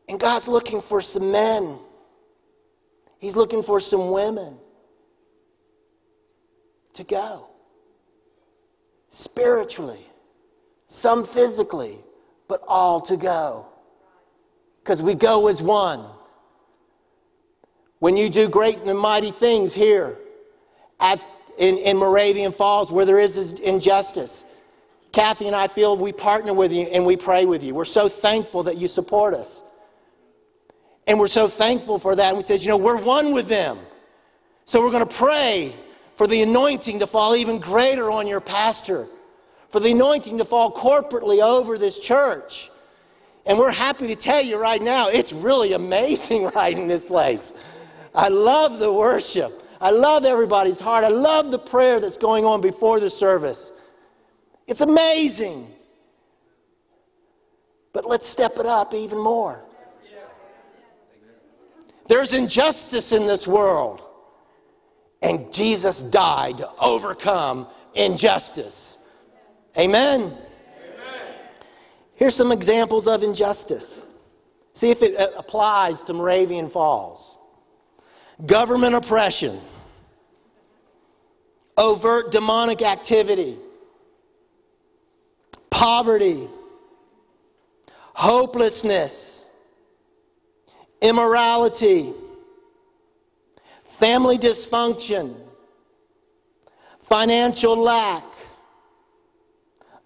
[0.09, 1.79] And God's looking for some men,
[3.19, 4.57] He's looking for some women
[6.95, 7.47] to go
[9.11, 10.05] spiritually,
[10.89, 11.99] some physically,
[12.49, 13.67] but all to go.
[14.83, 16.05] Because we go as one.
[18.01, 20.19] When you do great and mighty things here
[20.99, 21.23] at,
[21.59, 24.45] in, in Moravian Falls where there is injustice,
[25.13, 27.75] Kathy and I feel we partner with you and we pray with you.
[27.75, 29.63] We're so thankful that you support us.
[31.07, 32.29] And we're so thankful for that.
[32.29, 33.79] And we said, you know, we're one with them.
[34.65, 35.75] So we're going to pray
[36.17, 39.09] for the anointing to fall even greater on your pastor,
[39.69, 42.71] for the anointing to fall corporately over this church.
[43.47, 47.53] And we're happy to tell you right now, it's really amazing right in this place.
[48.15, 49.63] I love the worship.
[49.81, 51.05] I love everybody's heart.
[51.05, 53.73] I love the prayer that's going on before the service.
[54.67, 55.73] It's amazing.
[57.93, 59.65] But let's step it up even more.
[62.09, 64.03] There's injustice in this world.
[65.23, 68.99] And Jesus died to overcome injustice.
[69.79, 70.33] Amen.
[72.15, 73.99] Here's some examples of injustice.
[74.73, 77.39] See if it uh, applies to Moravian Falls
[78.47, 79.59] government oppression,
[81.77, 83.57] overt demonic activity,
[85.71, 86.49] poverty,
[88.15, 89.45] hopelessness,
[91.01, 92.13] immorality,
[93.85, 95.35] family dysfunction,
[97.01, 98.25] financial lack,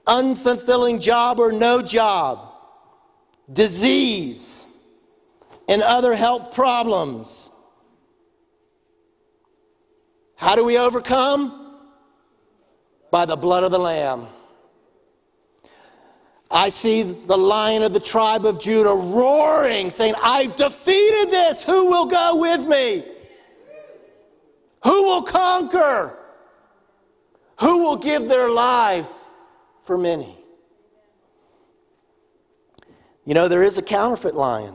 [0.06, 2.52] unfulfilling job or no job,
[3.52, 4.66] disease,
[5.68, 7.50] and other health problems.
[10.36, 11.78] How do we overcome?
[13.10, 14.26] By the blood of the Lamb.
[16.50, 21.64] I see the lion of the tribe of Judah roaring, saying, I've defeated this.
[21.64, 23.04] Who will go with me?
[24.84, 26.16] Who will conquer?
[27.60, 29.10] Who will give their life
[29.82, 30.38] for many?
[33.24, 34.74] You know, there is a counterfeit lion.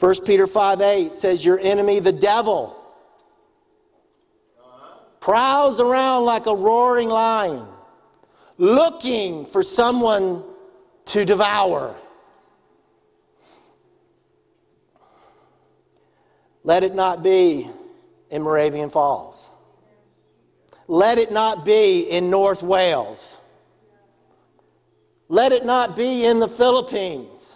[0.00, 2.74] 1 Peter 5 8 says, Your enemy, the devil,
[5.20, 7.66] prowls around like a roaring lion,
[8.56, 10.42] looking for someone
[11.04, 11.94] to devour.
[16.64, 17.68] Let it not be
[18.30, 19.50] in Moravian Falls.
[20.88, 23.36] Let it not be in North Wales.
[25.28, 27.49] Let it not be in the Philippines.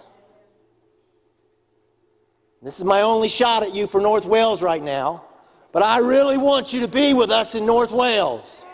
[2.65, 5.23] This is my only shot at you for North Wales right now,
[5.71, 8.65] but I really want you to be with us in North Wales.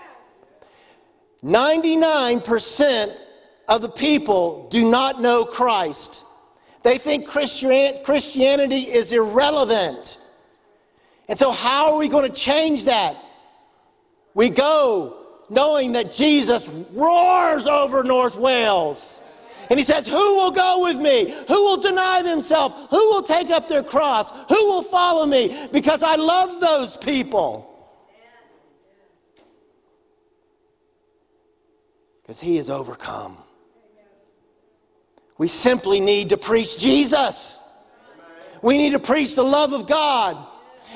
[1.43, 3.17] 99%
[3.69, 6.25] of the people do not know Christ.
[6.85, 10.19] They think Christianity is irrelevant.
[11.29, 13.17] And so, how are we going to change that?
[14.35, 15.17] We go
[15.49, 19.20] knowing that Jesus roars over North Wales.
[19.71, 21.31] And he says, Who will go with me?
[21.47, 22.75] Who will deny themselves?
[22.91, 24.31] Who will take up their cross?
[24.49, 25.69] Who will follow me?
[25.73, 27.67] Because I love those people.
[32.21, 33.37] Because he is overcome.
[35.39, 37.61] We simply need to preach Jesus.
[38.63, 40.37] We need to preach the love of God.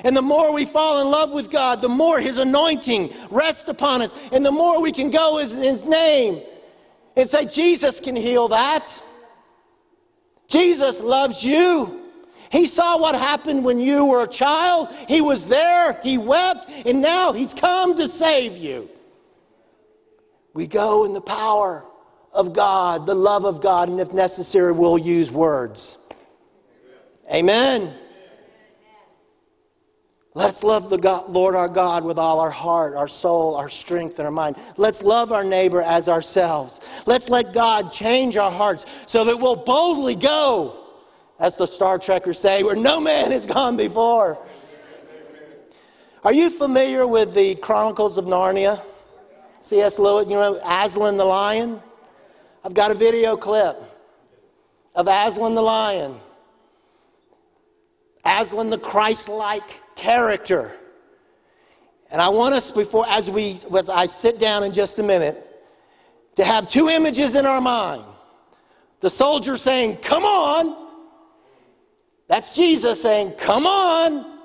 [0.02, 4.02] And the more we fall in love with God, the more His anointing rests upon
[4.02, 6.42] us, and the more we can go in His name
[7.16, 8.86] and say, Jesus can heal that.
[10.48, 12.00] Jesus loves you.
[12.50, 14.88] He saw what happened when you were a child.
[15.08, 18.88] He was there, He wept, and now He's come to save you.
[20.52, 21.84] We go in the power
[22.32, 25.98] of God, the love of God, and if necessary, we'll use words.
[27.32, 27.92] Amen.
[30.36, 34.18] Let's love the God, Lord our God with all our heart, our soul, our strength,
[34.18, 34.56] and our mind.
[34.76, 36.80] Let's love our neighbor as ourselves.
[37.06, 40.76] Let's let God change our hearts so that we'll boldly go,
[41.38, 44.36] as the Star Trekkers say, where no man has gone before.
[46.24, 48.82] Are you familiar with the Chronicles of Narnia?
[49.60, 50.00] C.S.
[50.00, 51.80] Lewis, you know, Aslan the lion?
[52.64, 53.80] I've got a video clip
[54.96, 56.16] of Aslan the lion.
[58.24, 60.76] Aslan the Christ like character.
[62.10, 65.40] And I want us before, as we, as I sit down in just a minute,
[66.36, 68.04] to have two images in our mind.
[69.00, 70.88] The soldier saying, Come on.
[72.28, 74.38] That's Jesus saying, Come on.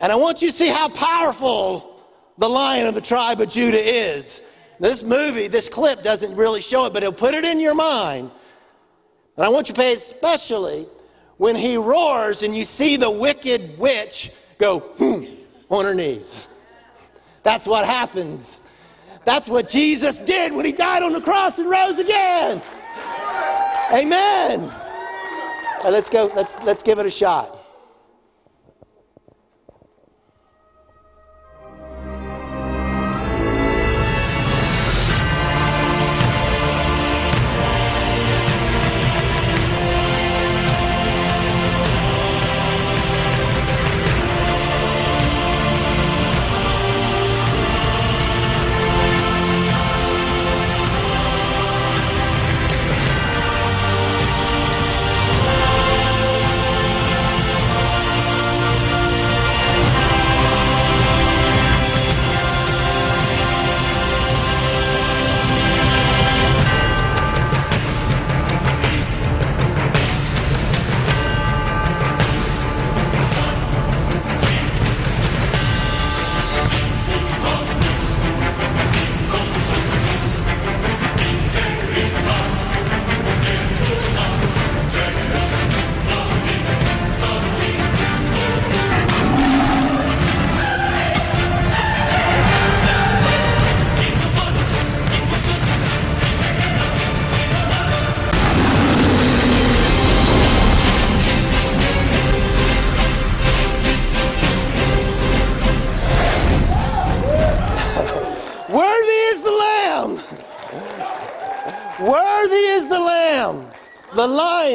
[0.00, 2.00] And I want you to see how powerful
[2.38, 4.42] the lion of the tribe of Judah is.
[4.78, 8.30] This movie, this clip doesn't really show it, but it'll put it in your mind.
[9.36, 10.86] And I want you to pay especially
[11.38, 15.24] when he roars and you see the wicked witch go hmm,
[15.68, 16.48] on her knees.
[17.42, 18.60] That's what happens.
[19.24, 22.62] That's what Jesus did when he died on the cross and rose again.
[23.92, 24.72] Amen.
[25.84, 26.30] Let's go.
[26.34, 27.55] Let's, let's give it a shot.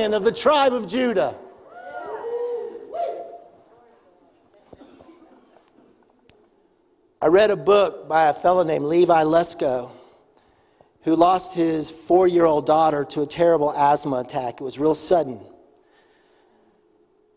[0.01, 1.37] Lion of the tribe of Judah.
[7.21, 9.91] I read a book by a fellow named Levi Lusko
[11.03, 14.59] who lost his four year old daughter to a terrible asthma attack.
[14.59, 15.39] It was real sudden.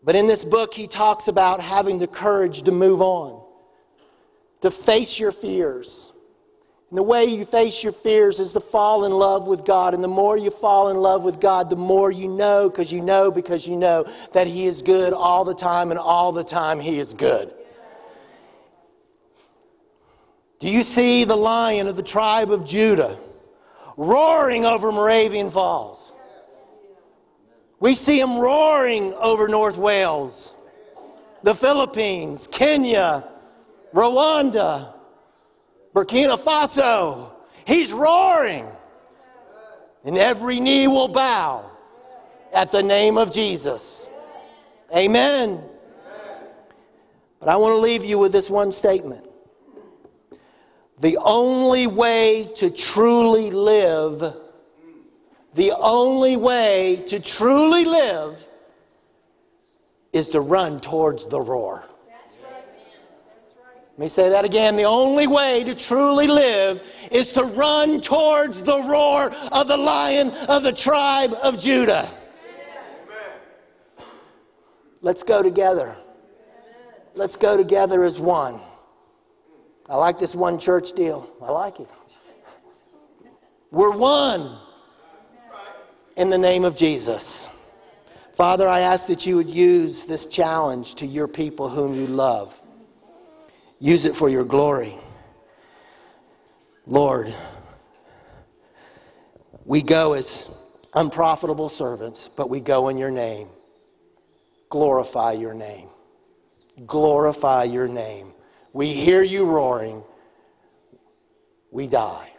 [0.03, 3.43] But in this book, he talks about having the courage to move on,
[4.61, 6.11] to face your fears.
[6.89, 9.93] And the way you face your fears is to fall in love with God.
[9.93, 13.01] And the more you fall in love with God, the more you know, because you
[13.01, 16.79] know, because you know that He is good all the time, and all the time
[16.79, 17.53] He is good.
[20.59, 23.17] Do you see the lion of the tribe of Judah
[23.97, 26.15] roaring over Moravian Falls?
[27.79, 30.55] We see him roaring over North Wales,
[31.43, 33.27] the Philippines, Kenya,
[33.93, 34.94] Rwanda,
[35.95, 37.31] Burkina Faso.
[37.65, 38.67] He's roaring.
[40.03, 41.71] And every knee will bow
[42.53, 44.07] at the name of Jesus.
[44.95, 45.63] Amen.
[47.39, 49.25] But I want to leave you with this one statement.
[50.99, 54.35] The only way to truly live,
[55.53, 58.47] the only way to truly live
[60.13, 61.85] is to run towards the roar.
[63.97, 64.75] Let me say that again.
[64.75, 66.83] The only way to truly live
[67.13, 72.05] is to run towards the roar of the lion of the tribe of Judah.
[75.01, 75.95] Let's go together.
[77.13, 78.59] Let's go together as one.
[79.87, 81.31] I like this one church deal.
[81.41, 81.87] I like it.
[83.71, 84.57] We're one
[86.17, 87.47] in the name of Jesus.
[88.35, 92.61] Father, I ask that you would use this challenge to your people whom you love.
[93.79, 94.95] Use it for your glory.
[96.85, 97.33] Lord,
[99.65, 100.55] we go as
[100.93, 103.49] unprofitable servants, but we go in your name.
[104.69, 105.89] Glorify your name.
[106.85, 108.33] Glorify your name.
[108.73, 110.03] We hear you roaring.
[111.71, 112.31] We die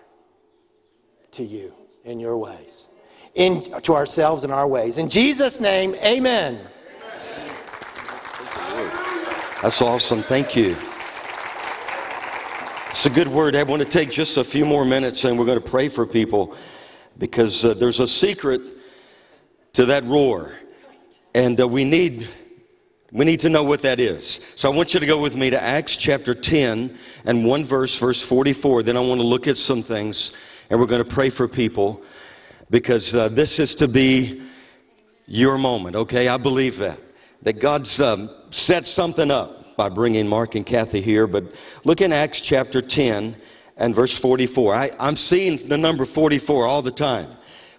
[1.32, 1.74] to you
[2.04, 2.88] in your ways,
[3.34, 4.98] in, to ourselves in our ways.
[4.98, 6.58] In Jesus' name, amen.
[9.62, 10.22] That's awesome.
[10.22, 10.76] Thank you.
[12.96, 13.54] It's a good word.
[13.54, 16.06] I want to take just a few more minutes and we're going to pray for
[16.06, 16.56] people
[17.18, 18.62] because uh, there's a secret
[19.74, 20.52] to that roar.
[21.34, 22.26] And uh, we need
[23.12, 24.40] we need to know what that is.
[24.54, 27.98] So I want you to go with me to Acts chapter 10 and one verse,
[27.98, 28.82] verse 44.
[28.82, 30.32] Then I want to look at some things
[30.70, 32.02] and we're going to pray for people
[32.70, 34.40] because uh, this is to be
[35.26, 36.28] your moment, okay?
[36.28, 36.98] I believe that.
[37.42, 41.26] That God's um, set something up by bringing Mark and Kathy here.
[41.26, 41.44] But
[41.84, 43.36] look in Acts chapter 10
[43.76, 44.74] and verse 44.
[44.74, 47.28] I, I'm seeing the number 44 all the time.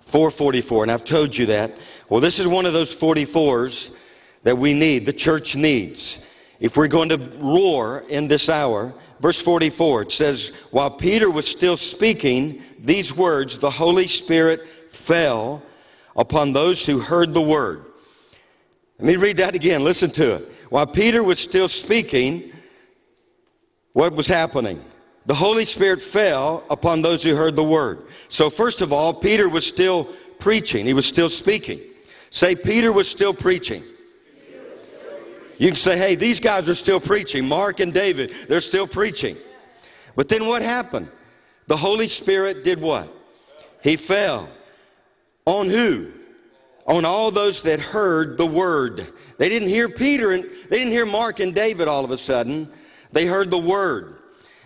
[0.02, 1.74] 444, and I've told you that.
[2.08, 3.98] Well, this is one of those 44s
[4.44, 6.26] that we need, the church needs.
[6.60, 11.46] If we're going to roar in this hour, verse 44, it says, While Peter was
[11.46, 15.62] still speaking these words, the Holy Spirit fell
[16.16, 17.84] upon those who heard the word.
[19.00, 19.84] Let me read that again.
[19.84, 20.52] Listen to it.
[20.70, 22.52] While Peter was still speaking,
[23.94, 24.82] what was happening?
[25.26, 28.08] The Holy Spirit fell upon those who heard the word.
[28.30, 30.06] So, first of all, Peter was still
[30.40, 31.80] preaching, he was still speaking.
[32.30, 33.84] Say, Peter was still preaching.
[35.58, 37.48] You can say, hey, these guys are still preaching.
[37.48, 39.36] Mark and David, they're still preaching.
[40.16, 41.10] But then what happened?
[41.68, 43.12] The Holy Spirit did what?
[43.82, 44.48] He fell.
[45.46, 46.12] On who?
[46.86, 49.08] On all those that heard the word.
[49.38, 52.70] They didn't hear Peter and they didn't hear Mark and David all of a sudden.
[53.12, 54.16] They heard the word.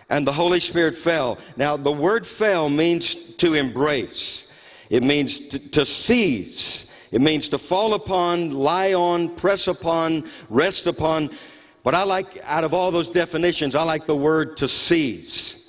[0.08, 1.38] And the Holy Spirit fell.
[1.56, 4.52] Now, the word fell means to embrace.
[4.90, 6.92] It means to, to seize.
[7.12, 11.30] It means to fall upon, lie on, press upon, rest upon.
[11.82, 15.61] But I like, out of all those definitions, I like the word to seize.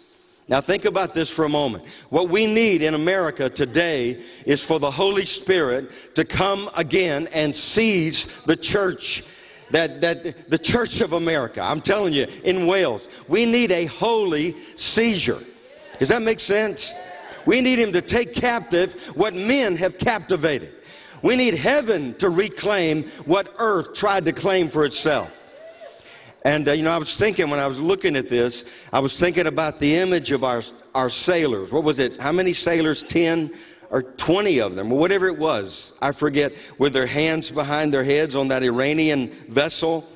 [0.49, 1.85] Now, think about this for a moment.
[2.09, 7.55] What we need in America today is for the Holy Spirit to come again and
[7.55, 9.23] seize the church.
[9.71, 14.55] That, that the Church of America, I'm telling you, in Wales, we need a holy
[14.75, 15.39] seizure.
[15.97, 16.93] Does that make sense?
[17.45, 20.71] We need him to take captive what men have captivated.
[21.23, 25.42] We need heaven to reclaim what earth tried to claim for itself.
[26.45, 29.17] And, uh, you know, I was thinking when I was looking at this, I was
[29.17, 30.61] thinking about the image of our,
[30.93, 31.71] our sailors.
[31.71, 32.21] What was it?
[32.21, 33.01] How many sailors?
[33.01, 33.53] 10
[33.89, 35.93] or 20 of them, or whatever it was.
[36.01, 40.09] I forget, with their hands behind their heads on that Iranian vessel.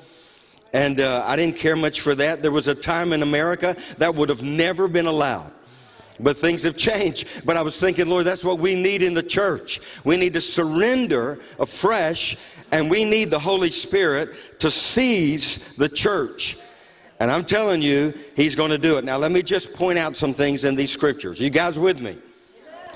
[0.72, 2.42] And uh, I didn't care much for that.
[2.42, 5.52] There was a time in America that would have never been allowed.
[6.20, 7.28] But things have changed.
[7.44, 9.80] But I was thinking, Lord, that's what we need in the church.
[10.04, 12.36] We need to surrender afresh,
[12.72, 16.58] and we need the Holy Spirit to seize the church.
[17.20, 19.04] And I'm telling you, He's going to do it.
[19.04, 21.40] Now, let me just point out some things in these scriptures.
[21.40, 22.18] You guys with me?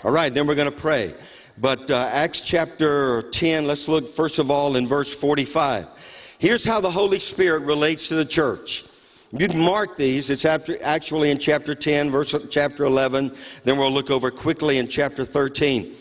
[0.05, 1.15] All right, then we're going to pray.
[1.59, 5.87] But uh, Acts chapter 10, let's look first of all in verse 45.
[6.39, 8.85] Here's how the Holy Spirit relates to the church.
[9.35, 10.29] You can mark these.
[10.29, 13.35] It's actually in chapter 10, verse chapter 11.
[13.65, 15.95] Then we'll look over quickly in chapter 13.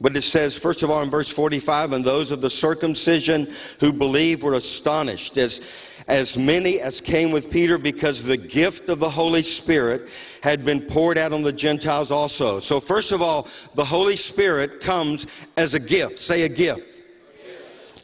[0.00, 3.92] But it says, first of all, in verse 45, and those of the circumcision who
[3.92, 5.60] believed were astonished, as,
[6.08, 10.08] as many as came with Peter, because the gift of the Holy Spirit
[10.42, 12.58] had been poured out on the Gentiles also.
[12.58, 16.18] So, first of all, the Holy Spirit comes as a gift.
[16.18, 17.04] Say a gift.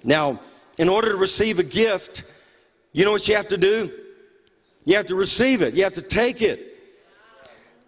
[0.04, 0.38] Now,
[0.78, 2.22] in order to receive a gift,
[2.92, 3.90] you know what you have to do?
[4.88, 6.74] You have to receive it, you have to take it.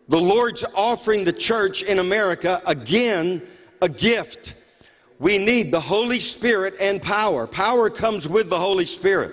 [0.09, 3.41] The Lord's offering the church in America again
[3.81, 4.53] a gift.
[5.19, 7.47] We need the Holy Spirit and power.
[7.47, 9.33] Power comes with the Holy Spirit.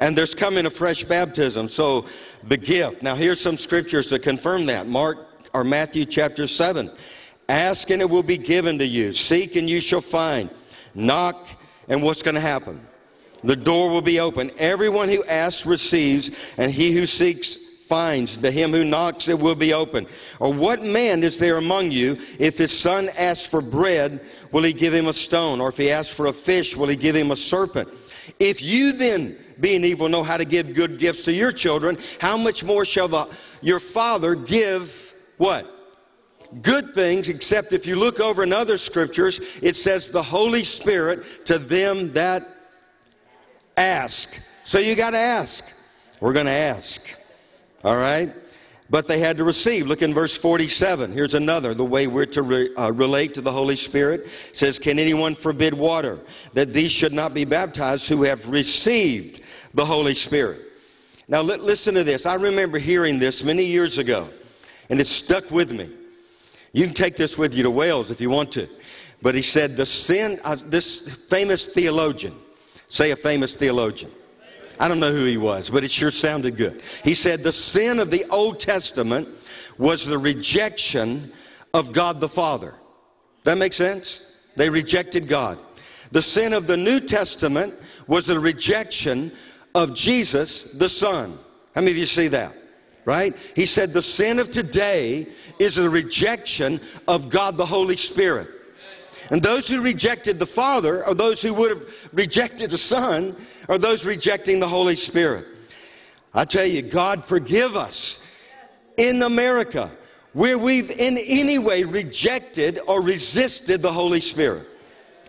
[0.00, 1.68] And there's coming a fresh baptism.
[1.68, 2.06] So
[2.42, 3.00] the gift.
[3.00, 4.88] Now here's some scriptures to confirm that.
[4.88, 5.18] Mark
[5.54, 6.90] or Matthew chapter 7.
[7.48, 9.12] Ask and it will be given to you.
[9.12, 10.50] Seek and you shall find.
[10.96, 11.46] Knock
[11.86, 12.84] and what's going to happen?
[13.44, 14.50] The door will be open.
[14.58, 18.36] Everyone who asks receives, and he who seeks finds.
[18.38, 20.06] To him who knocks it will be open.
[20.40, 24.20] Or what man is there among you, if his son asks for bread,
[24.52, 25.60] will he give him a stone?
[25.60, 27.88] Or if he asks for a fish, will he give him a serpent?
[28.40, 32.36] If you then, being evil, know how to give good gifts to your children, how
[32.36, 33.28] much more shall the,
[33.62, 35.72] your Father give what?
[36.62, 41.46] Good things, except if you look over in other scriptures, it says the Holy Spirit
[41.46, 42.55] to them that
[43.76, 44.40] ask.
[44.64, 45.72] So you got to ask.
[46.20, 47.02] We're going to ask.
[47.84, 48.32] All right?
[48.88, 49.86] But they had to receive.
[49.86, 51.12] Look in verse 47.
[51.12, 54.20] Here's another, the way we're to re, uh, relate to the Holy Spirit.
[54.48, 56.18] It says, Can anyone forbid water
[56.52, 59.40] that these should not be baptized who have received
[59.74, 60.60] the Holy Spirit?
[61.28, 62.26] Now, li- listen to this.
[62.26, 64.28] I remember hearing this many years ago,
[64.88, 65.90] and it stuck with me.
[66.72, 68.68] You can take this with you to Wales if you want to.
[69.20, 72.34] But he said, The sin, uh, this famous theologian,
[72.88, 74.10] say a famous theologian.
[74.78, 76.82] I don't know who he was, but it sure sounded good.
[77.02, 79.28] He said, The sin of the Old Testament
[79.78, 81.32] was the rejection
[81.72, 82.74] of God the Father.
[83.44, 84.22] That makes sense?
[84.56, 85.58] They rejected God.
[86.12, 87.74] The sin of the New Testament
[88.06, 89.32] was the rejection
[89.74, 91.38] of Jesus the Son.
[91.74, 92.54] How many of you see that?
[93.04, 93.36] Right?
[93.54, 95.26] He said, The sin of today
[95.58, 98.48] is the rejection of God the Holy Spirit.
[99.30, 103.34] And those who rejected the Father, or those who would have rejected the Son,
[103.68, 105.44] are those rejecting the Holy Spirit.
[106.32, 108.22] I tell you, God forgive us
[108.96, 109.90] in America
[110.32, 114.66] where we've in any way rejected or resisted the Holy Spirit.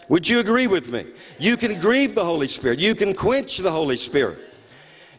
[0.10, 1.06] Would you agree with me?
[1.39, 2.80] You can grieve the Holy Spirit.
[2.80, 4.39] You can quench the Holy Spirit.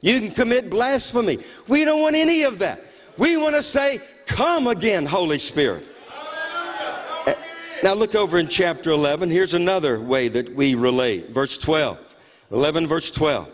[0.00, 1.38] You can commit blasphemy.
[1.66, 2.82] We don't want any of that.
[3.16, 5.86] We want to say, Come again, Holy Spirit.
[7.82, 9.30] Now look over in chapter 11.
[9.30, 11.30] Here's another way that we relate.
[11.30, 12.16] Verse 12.
[12.50, 13.48] 11 verse 12.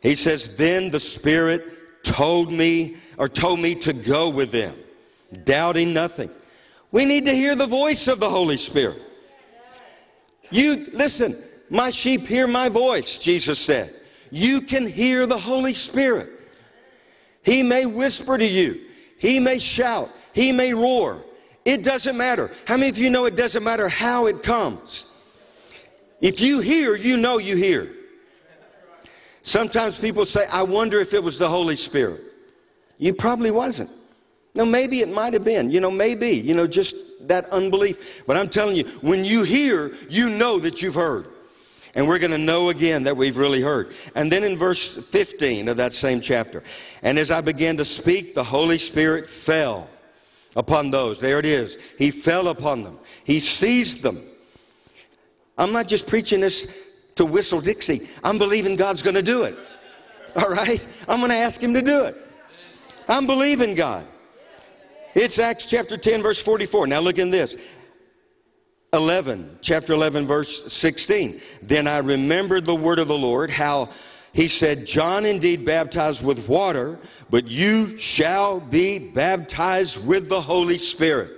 [0.00, 4.74] He says, Then the Spirit told me, or told me to go with them,
[5.44, 6.30] doubting nothing.
[6.90, 9.02] We need to hear the voice of the Holy Spirit.
[10.50, 11.36] You, listen,
[11.70, 13.94] my sheep hear my voice, Jesus said.
[14.30, 16.30] You can hear the Holy Spirit.
[17.42, 18.80] He may whisper to you,
[19.18, 21.22] He may shout, He may roar.
[21.66, 22.52] It doesn't matter.
[22.64, 25.12] How many of you know it doesn't matter how it comes?
[26.20, 27.90] If you hear, you know you hear.
[29.42, 32.22] Sometimes people say, I wonder if it was the Holy Spirit.
[32.98, 33.90] You probably wasn't.
[34.54, 35.70] No, maybe it might have been.
[35.70, 36.94] You know, maybe, you know, just
[37.28, 38.22] that unbelief.
[38.28, 41.26] But I'm telling you, when you hear, you know that you've heard.
[41.96, 43.92] And we're going to know again that we've really heard.
[44.14, 46.62] And then in verse 15 of that same chapter,
[47.02, 49.88] and as I began to speak, the Holy Spirit fell
[50.56, 51.20] upon those.
[51.20, 51.78] There it is.
[51.98, 54.20] He fell upon them, He seized them.
[55.56, 56.74] I'm not just preaching this
[57.14, 59.56] to whistle Dixie, I'm believing God's going to do it.
[60.36, 60.84] All right?
[61.08, 62.16] I'm going to ask Him to do it.
[63.08, 64.06] I'm believing God.
[65.14, 66.88] It's Acts chapter 10, verse 44.
[66.88, 67.56] Now look in this.
[68.92, 71.40] 11, chapter 11, verse 16.
[71.62, 73.88] Then I remembered the word of the Lord, how
[74.32, 76.98] he said, John indeed baptized with water,
[77.30, 81.30] but you shall be baptized with the Holy Spirit.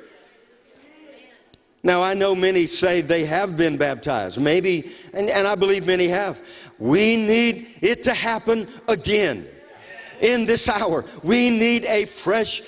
[1.82, 4.40] Now, I know many say they have been baptized.
[4.40, 6.40] Maybe, and, and I believe many have.
[6.78, 9.46] We need it to happen again
[10.20, 11.04] in this hour.
[11.22, 12.62] We need a fresh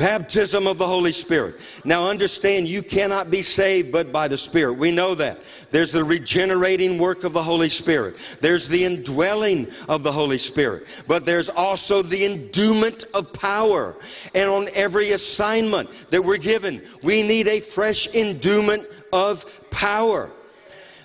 [0.00, 1.56] baptism of the Holy Spirit.
[1.84, 4.72] Now understand, you cannot be saved but by the Spirit.
[4.72, 5.38] We know that.
[5.70, 8.16] There's the regenerating work of the Holy Spirit.
[8.40, 10.86] There's the indwelling of the Holy Spirit.
[11.06, 13.94] But there's also the endowment of power.
[14.34, 20.30] And on every assignment that we're given, we need a fresh endowment of power.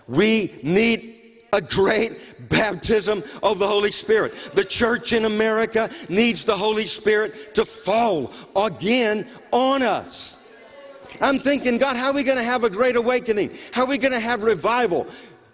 [0.08, 1.15] We need
[1.56, 4.34] a great baptism of the Holy Spirit.
[4.54, 10.44] The church in America needs the Holy Spirit to fall again on us.
[11.22, 13.52] I'm thinking, God, how are we going to have a great awakening?
[13.72, 15.08] How are we going to have revival?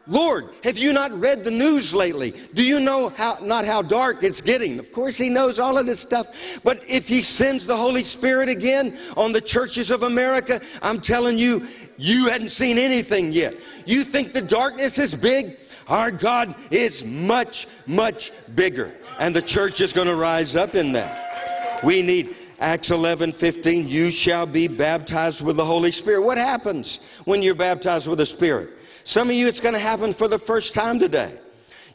[0.08, 2.34] Lord, have you not read the news lately?
[2.56, 4.80] Do you know how not how dark it's getting?
[4.80, 6.60] Of course he knows all of this stuff.
[6.64, 11.38] But if he sends the Holy Spirit again on the churches of America, I'm telling
[11.38, 11.68] you,
[11.98, 13.56] you hadn't seen anything yet.
[13.86, 15.56] You think the darkness is big?
[15.92, 18.94] Our God is much, much bigger.
[19.20, 21.84] And the church is going to rise up in that.
[21.84, 26.22] We need Acts 11, 15, you shall be baptized with the Holy Spirit.
[26.22, 28.70] What happens when you're baptized with the Spirit?
[29.04, 31.38] Some of you, it's going to happen for the first time today.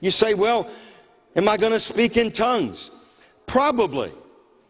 [0.00, 0.68] You say, well,
[1.34, 2.90] am I going to speak in tongues?
[3.46, 4.12] Probably.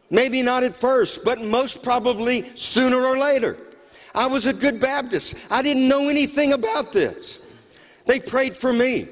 [0.08, 3.56] Maybe not at first, but most probably sooner or later.
[4.14, 5.34] I was a good Baptist.
[5.50, 7.44] I didn't know anything about this.
[8.04, 9.08] They prayed for me.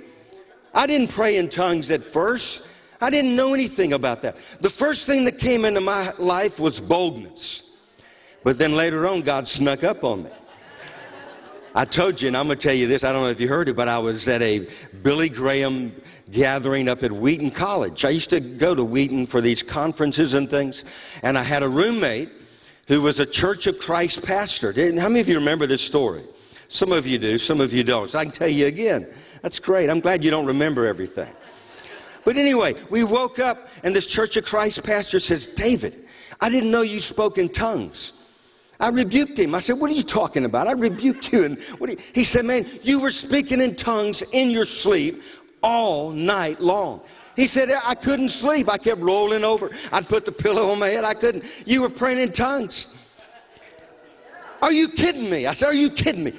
[0.75, 2.69] I didn't pray in tongues at first.
[3.01, 4.37] I didn't know anything about that.
[4.61, 7.71] The first thing that came into my life was boldness.
[8.43, 10.31] But then later on, God snuck up on me.
[11.77, 13.03] I told you, and I'm going to tell you this.
[13.03, 14.69] I don't know if you heard it, but I was at a
[15.03, 15.95] Billy Graham
[16.31, 18.05] gathering up at Wheaton College.
[18.05, 20.85] I used to go to Wheaton for these conferences and things,
[21.23, 22.31] and I had a roommate
[22.87, 24.73] who was a Church of Christ pastor.
[24.73, 26.23] How many of you remember this story?
[26.69, 28.09] Some of you do, some of you don't.
[28.11, 29.09] So I can tell you again.
[29.45, 29.91] That's great.
[29.91, 31.31] I'm glad you don't remember everything.
[32.25, 36.03] But anyway, we woke up, and this Church of Christ pastor says, David,
[36.41, 38.15] I didn't know you spoke in tongues.
[38.81, 39.55] I rebuked him.
[39.55, 40.67] I said, What are you talking about?
[40.67, 41.45] I rebuked you.
[41.45, 41.97] And you?
[42.15, 45.23] he said, Man, you were speaking in tongues in your sleep
[45.63, 47.03] all night long.
[47.37, 48.73] He said, I couldn't sleep.
[48.73, 49.69] I kept rolling over.
[49.93, 51.05] I'd put the pillow on my head.
[51.05, 51.45] I couldn't.
[51.67, 52.97] You were praying in tongues.
[54.63, 55.47] Are you kidding me?
[55.47, 56.33] I said, Are you kidding me?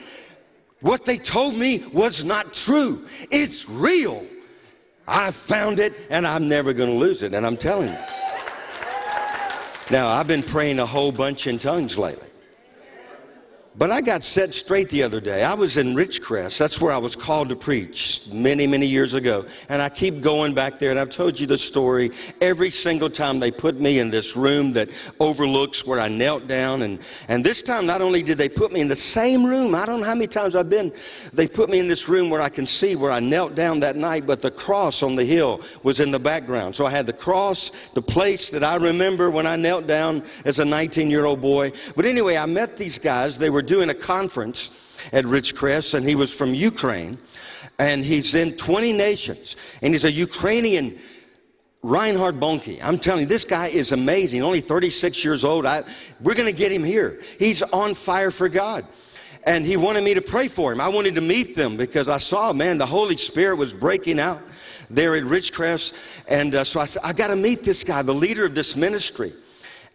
[0.85, 3.07] What they told me was not true.
[3.31, 4.23] It's real.
[5.07, 7.33] I found it and I'm never going to lose it.
[7.33, 7.97] And I'm telling you.
[9.89, 12.24] Now, I've been praying a whole bunch in tongues lately.
[13.77, 15.43] But I got set straight the other day.
[15.43, 16.57] I was in Ridgecrest.
[16.57, 19.45] That's where I was called to preach many, many years ago.
[19.67, 22.11] And I keep going back there, and I've told you the story.
[22.39, 24.87] Every single time they put me in this room that
[25.19, 26.83] overlooks where I knelt down.
[26.83, 29.85] And, and this time, not only did they put me in the same room, I
[29.85, 30.93] don't know how many times I've been,
[31.33, 33.97] they put me in this room where I can see where I knelt down that
[33.97, 36.75] night, but the cross on the hill was in the background.
[36.75, 40.59] So I had the cross, the place that I remember when I knelt down as
[40.59, 41.73] a 19 year old boy.
[41.93, 43.37] But anyway, I met these guys.
[43.37, 47.17] They were doing a conference at Ridgecrest, and he was from Ukraine,
[47.79, 50.97] and he's in 20 nations, and he's a Ukrainian.
[51.83, 52.79] Reinhard Bonnke.
[52.83, 54.41] I'm telling you, this guy is amazing.
[54.41, 55.67] Only 36 years old.
[55.67, 55.83] I,
[56.19, 57.21] we're going to get him here.
[57.37, 58.87] He's on fire for God.
[59.43, 60.81] And he wanted me to pray for him.
[60.81, 64.41] I wanted to meet them because I saw, man, the Holy Spirit was breaking out
[64.89, 65.93] there at Ridgecrest.
[66.27, 68.75] And uh, so I said, I got to meet this guy, the leader of this
[68.75, 69.31] ministry.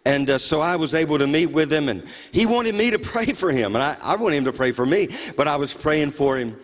[0.05, 2.99] And uh, so I was able to meet with him, and he wanted me to
[3.13, 3.75] pray for him.
[3.75, 6.57] And I, I wanted him to pray for me, but I was praying for him.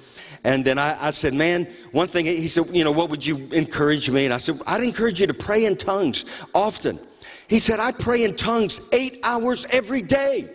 [0.43, 3.47] And then I, I said, Man, one thing, he said, You know, what would you
[3.51, 4.25] encourage me?
[4.25, 6.99] And I said, I'd encourage you to pray in tongues often.
[7.47, 10.49] He said, I pray in tongues eight hours every day.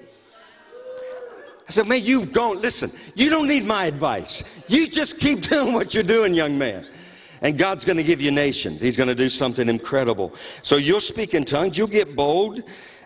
[1.69, 4.45] I said, Man, you've gone, listen, you don't need my advice.
[4.69, 6.87] You just keep doing what you're doing, young man.
[7.43, 8.81] And God's going to give you nations.
[8.81, 10.32] He's going to do something incredible.
[10.62, 12.62] So you'll speak in tongues, you'll get bold,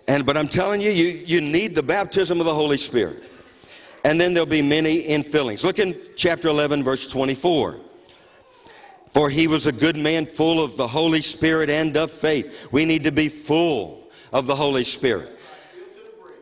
[0.07, 3.25] and but I'm telling you, you, you need the baptism of the Holy Spirit.
[4.05, 5.65] And then there'll be many infillings.
[5.65, 7.81] Look in chapter 11, verse 24.
[9.09, 12.69] For he was a good man, full of the Holy Spirit and of faith.
[12.71, 15.31] We need to be full of the Holy Spirit.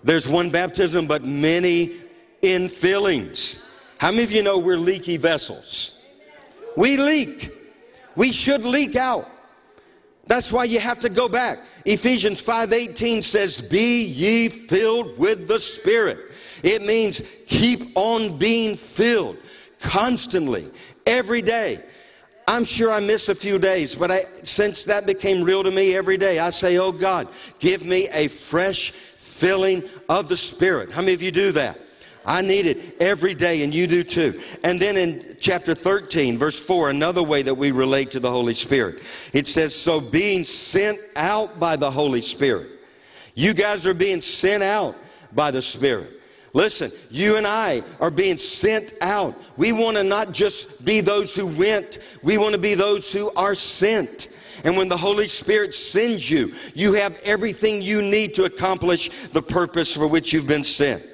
[0.03, 1.93] There's one baptism, but many
[2.43, 3.65] infillings.
[3.97, 5.95] How many of you know we're leaky vessels?
[6.77, 7.64] We leak.
[8.17, 9.31] We should leak out.
[10.27, 11.59] That's why you have to go back.
[11.85, 16.19] Ephesians 5:18 says, "Be ye filled with the Spirit."
[16.63, 19.37] It means keep on being filled
[19.81, 20.67] constantly,
[21.07, 21.81] every day.
[22.47, 25.95] I'm sure I miss a few days, but I, since that became real to me
[25.95, 27.29] every day, I say, "Oh God,
[27.59, 31.79] give me a fresh filling of the Spirit." How many of you do that?
[32.27, 34.41] I need it every day, and you do too.
[34.63, 38.55] And then in chapter 13, verse 4, another way that we relate to the Holy
[38.55, 39.03] Spirit,
[39.33, 42.69] it says, So being sent out by the Holy Spirit,
[43.35, 44.97] You guys are being sent out
[45.33, 46.21] by the Spirit.
[46.55, 49.35] Listen, you and I are being sent out.
[49.57, 53.33] We want to not just be those who went, we want to be those who
[53.35, 54.29] are sent.
[54.63, 59.43] And when the Holy Spirit sends you, you have everything you need to accomplish the
[59.43, 61.05] purpose for which you've been sent.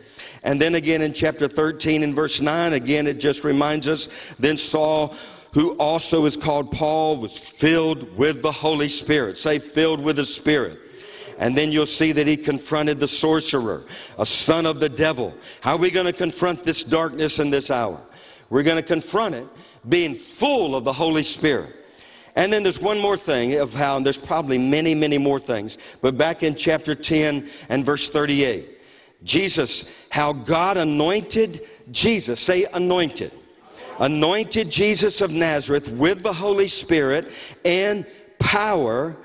[0.42, 4.56] And then again in chapter 13 and verse 9, again it just reminds us then
[4.56, 5.14] Saul,
[5.52, 9.36] who also is called Paul, was filled with the Holy Spirit.
[9.36, 10.78] Say, filled with the Spirit.
[11.38, 13.84] And then you'll see that he confronted the sorcerer,
[14.18, 15.34] a son of the devil.
[15.62, 17.98] How are we going to confront this darkness in this hour?
[18.50, 19.46] We're going to confront it
[19.88, 21.74] being full of the Holy Spirit.
[22.36, 25.78] And then there's one more thing of how, and there's probably many, many more things,
[26.00, 28.79] but back in chapter 10 and verse 38,
[29.22, 31.60] Jesus, how God anointed
[31.90, 33.32] Jesus, say anointed,
[33.98, 37.30] anointed Jesus of Nazareth with the Holy Spirit
[37.64, 38.06] and
[38.38, 39.16] power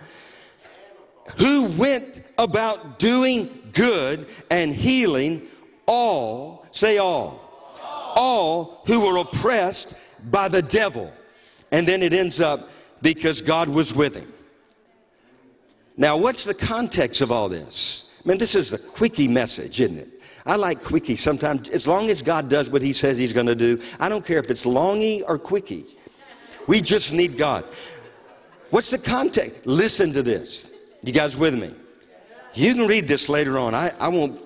[1.37, 5.41] who went about doing good and healing
[5.85, 7.41] all, say all,
[8.15, 9.95] all who were oppressed
[10.29, 11.11] by the devil.
[11.71, 12.69] And then it ends up
[13.01, 14.31] because God was with him.
[15.97, 18.04] Now, what's the context of all this?
[18.25, 20.09] I mean, this is a quickie message, isn't it?
[20.47, 23.55] I like quickie sometimes, as long as God does what he says he's going to
[23.55, 23.81] do.
[23.99, 25.85] I don't care if it's longy or quickie.
[26.67, 27.65] We just need God.
[28.69, 29.65] What's the context?
[29.65, 30.71] Listen to this.
[31.03, 31.73] You guys with me?
[32.55, 33.75] You can read this later on.
[33.75, 34.41] I, I won't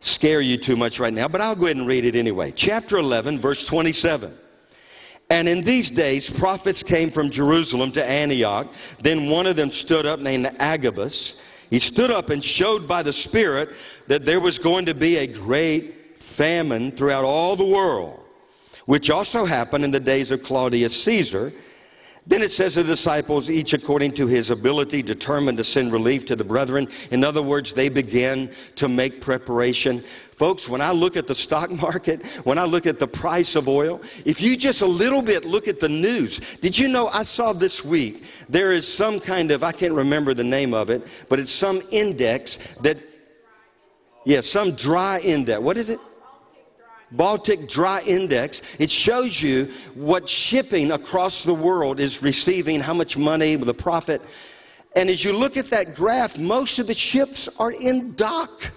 [0.00, 2.52] scare you too much right now, but I'll go ahead and read it anyway.
[2.52, 4.32] Chapter 11, verse 27.
[5.30, 8.66] And in these days, prophets came from Jerusalem to Antioch.
[9.00, 11.40] Then one of them stood up, named Agabus.
[11.70, 13.70] He stood up and showed by the Spirit
[14.06, 18.20] that there was going to be a great famine throughout all the world,
[18.86, 21.52] which also happened in the days of Claudius Caesar.
[22.26, 26.36] Then it says the disciples, each according to his ability, determined to send relief to
[26.36, 26.88] the brethren.
[27.10, 30.00] In other words, they began to make preparation.
[30.32, 33.68] Folks, when I look at the stock market, when I look at the price of
[33.68, 37.24] oil, if you just a little bit look at the news, did you know I
[37.24, 41.06] saw this week there is some kind of, I can't remember the name of it,
[41.28, 42.96] but it's some index that,
[44.24, 45.60] yeah, some dry index.
[45.60, 46.00] What is it?
[47.16, 53.16] Baltic Dry Index, it shows you what shipping across the world is receiving, how much
[53.16, 54.20] money, the profit.
[54.96, 58.72] And as you look at that graph, most of the ships are in dock.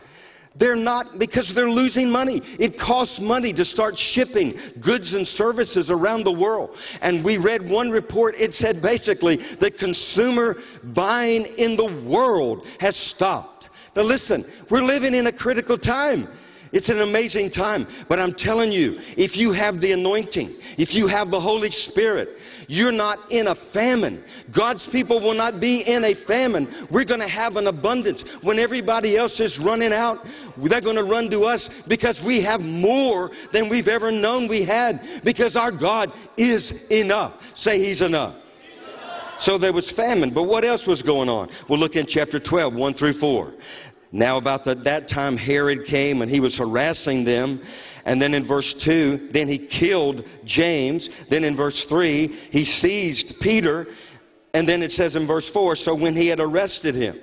[0.56, 2.42] They're not because they're losing money.
[2.60, 6.76] It costs money to start shipping goods and services around the world.
[7.02, 12.96] And we read one report, it said basically that consumer buying in the world has
[12.96, 13.70] stopped.
[13.96, 16.28] Now, listen, we're living in a critical time.
[16.72, 17.88] It's an amazing time.
[18.08, 22.40] But I'm telling you, if you have the anointing, if you have the Holy Spirit,
[22.68, 24.24] you're not in a famine.
[24.52, 26.68] God's people will not be in a famine.
[26.90, 28.24] We're going to have an abundance.
[28.44, 30.26] When everybody else is running out,
[30.58, 34.64] they're going to run to us because we have more than we've ever known we
[34.64, 37.56] had because our God is enough.
[37.56, 38.36] Say He's enough.
[39.40, 41.50] So there was famine, but what else was going on?
[41.68, 43.54] We'll look in chapter 12, 1 through 4.
[44.12, 47.62] Now, about the, that time, Herod came and he was harassing them.
[48.06, 51.10] And then in verse 2, then he killed James.
[51.30, 53.88] Then in verse 3, he seized Peter.
[54.54, 57.20] And then it says in verse 4, so when he had arrested him.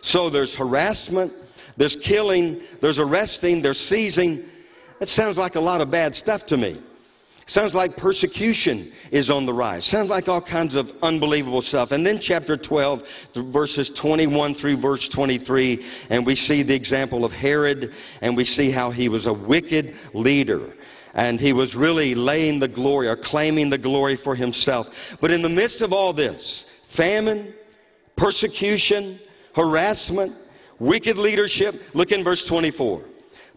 [0.00, 1.32] So there's harassment,
[1.76, 4.44] there's killing, there's arresting, there's seizing.
[5.00, 6.80] That sounds like a lot of bad stuff to me.
[7.48, 9.86] Sounds like persecution is on the rise.
[9.86, 11.92] Sounds like all kinds of unbelievable stuff.
[11.92, 17.32] And then chapter 12, verses 21 through verse 23, and we see the example of
[17.32, 20.60] Herod, and we see how he was a wicked leader.
[21.14, 25.16] And he was really laying the glory or claiming the glory for himself.
[25.18, 27.54] But in the midst of all this, famine,
[28.14, 29.18] persecution,
[29.54, 30.36] harassment,
[30.78, 33.02] wicked leadership, look in verse 24.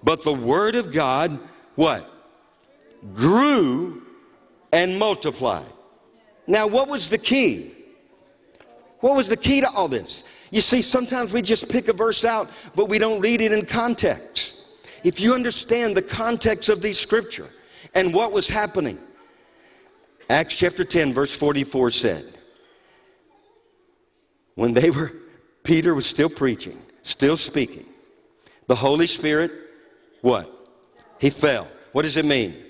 [0.01, 1.37] But the word of God,
[1.75, 2.07] what?
[3.13, 4.01] Grew
[4.71, 5.65] and multiplied.
[6.47, 7.71] Now, what was the key?
[8.99, 10.23] What was the key to all this?
[10.51, 13.65] You see, sometimes we just pick a verse out, but we don't read it in
[13.65, 14.57] context.
[15.03, 17.49] If you understand the context of these scripture
[17.95, 18.99] and what was happening,
[20.29, 22.25] Acts chapter 10, verse 44 said,
[24.55, 25.11] when they were,
[25.63, 27.85] Peter was still preaching, still speaking,
[28.67, 29.51] the Holy Spirit,
[30.21, 30.51] what?
[31.19, 31.67] He fell.
[31.93, 32.60] What does it mean?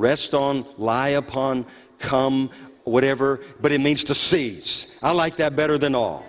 [0.00, 1.66] Rest on, lie upon,
[1.98, 2.50] come,
[2.84, 4.98] whatever, but it means to seize.
[5.02, 6.26] I like that better than all.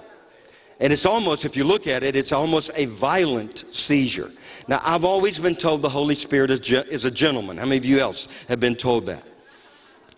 [0.79, 4.31] And it's almost, if you look at it, it's almost a violent seizure.
[4.67, 7.57] Now, I've always been told the Holy Spirit is, ge- is a gentleman.
[7.57, 9.23] How many of you else have been told that?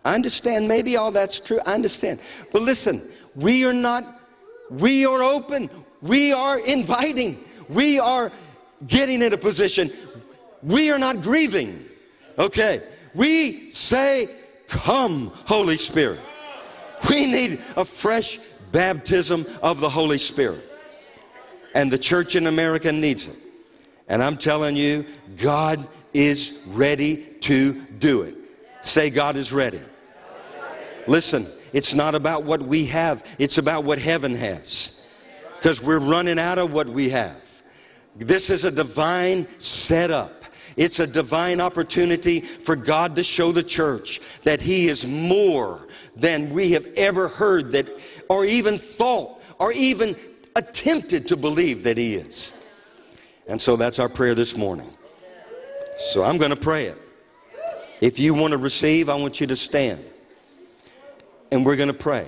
[0.05, 1.59] I understand, maybe all that's true.
[1.65, 2.19] I understand.
[2.51, 3.01] But listen,
[3.35, 4.21] we are not,
[4.69, 5.69] we are open.
[6.01, 7.37] We are inviting.
[7.69, 8.31] we are
[8.87, 9.91] getting in a position,
[10.61, 11.85] we are not grieving.
[12.37, 12.81] Okay.
[13.13, 14.29] We say,
[14.67, 16.19] Come, Holy Spirit.
[17.09, 18.39] We need a fresh
[18.71, 20.63] baptism of the Holy Spirit.
[21.75, 23.37] And the church in America needs it.
[24.07, 25.05] And I'm telling you,
[25.37, 28.35] God is ready to do it.
[28.81, 29.81] Say, God is ready.
[31.07, 35.07] Listen, it's not about what we have, it's about what heaven has.
[35.57, 37.63] Because we're running out of what we have.
[38.15, 40.42] This is a divine setup.
[40.75, 46.49] It's a divine opportunity for God to show the church that He is more than
[46.51, 47.87] we have ever heard that,
[48.29, 50.15] or even thought, or even
[50.55, 52.53] attempted to believe that He is.
[53.47, 54.91] And so that's our prayer this morning.
[55.99, 56.97] So I'm going to pray it.
[58.01, 60.03] If you want to receive, I want you to stand.
[61.51, 62.27] And we're going to pray.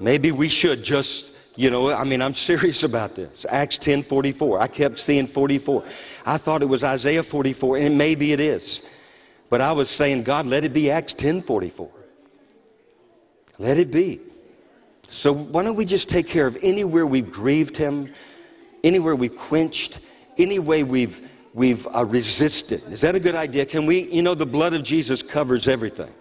[0.00, 3.46] Maybe we should just, you know, I mean, I'm serious about this.
[3.48, 4.60] Acts 10 44.
[4.60, 5.84] I kept seeing 44.
[6.26, 8.82] I thought it was Isaiah 44, and maybe it is.
[9.50, 11.90] But I was saying, God, let it be Acts 10 44.
[13.58, 14.20] Let it be.
[15.08, 18.12] So why don't we just take care of anywhere we've grieved Him,
[18.82, 19.98] anywhere we've quenched,
[20.38, 22.82] any way we've we've uh, resisted.
[22.90, 23.66] Is that a good idea?
[23.66, 24.04] Can we?
[24.04, 26.12] You know, the blood of Jesus covers everything.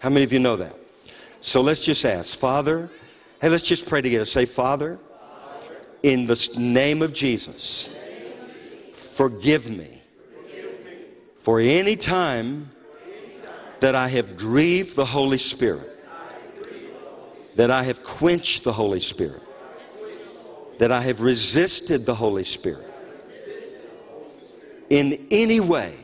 [0.00, 0.76] How many of you know that?
[1.40, 2.90] So let's just ask, Father.
[3.40, 4.24] Hey, let's just pray together.
[4.24, 4.98] Say, Father,
[6.02, 7.94] in the name of Jesus,
[8.92, 10.02] forgive me
[11.38, 12.70] for any time
[13.80, 15.90] that I have grieved the Holy Spirit,
[17.56, 19.42] that I have quenched the Holy Spirit,
[20.78, 22.90] that I have resisted the Holy Spirit
[24.88, 25.94] in any way,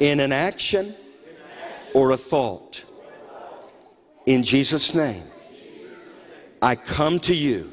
[0.00, 0.94] in an action
[1.92, 2.84] or a thought.
[4.24, 5.24] In Jesus' name,
[6.60, 7.72] I come to you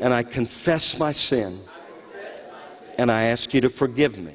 [0.00, 1.60] and I confess my sin
[2.98, 4.34] and I ask you to forgive me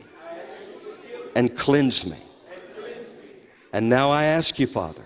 [1.35, 2.17] and cleanse me.
[3.73, 5.03] And now I ask you, Father,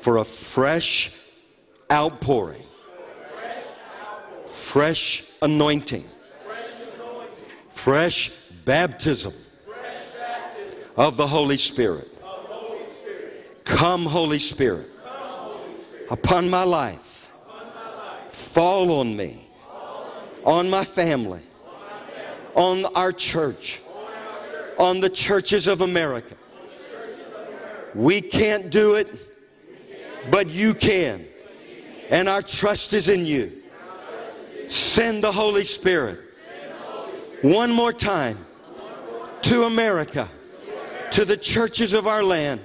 [0.00, 1.12] for a fresh
[1.92, 2.64] outpouring,
[4.46, 6.04] fresh anointing,
[7.68, 8.30] fresh
[8.64, 9.34] baptism
[10.96, 12.10] of the Holy Spirit.
[13.64, 14.88] Come, Holy Spirit,
[16.10, 17.30] upon my life.
[18.30, 19.48] Fall on me,
[20.44, 21.40] on my family,
[22.54, 23.80] on our church,
[24.78, 26.34] on the churches of America.
[27.94, 29.08] We can't do it,
[30.30, 31.24] but you can.
[32.10, 33.52] And our trust is in you.
[34.66, 36.18] Send the Holy Spirit
[37.42, 38.38] one more time
[39.42, 40.28] to America,
[41.12, 42.60] to the churches of our land,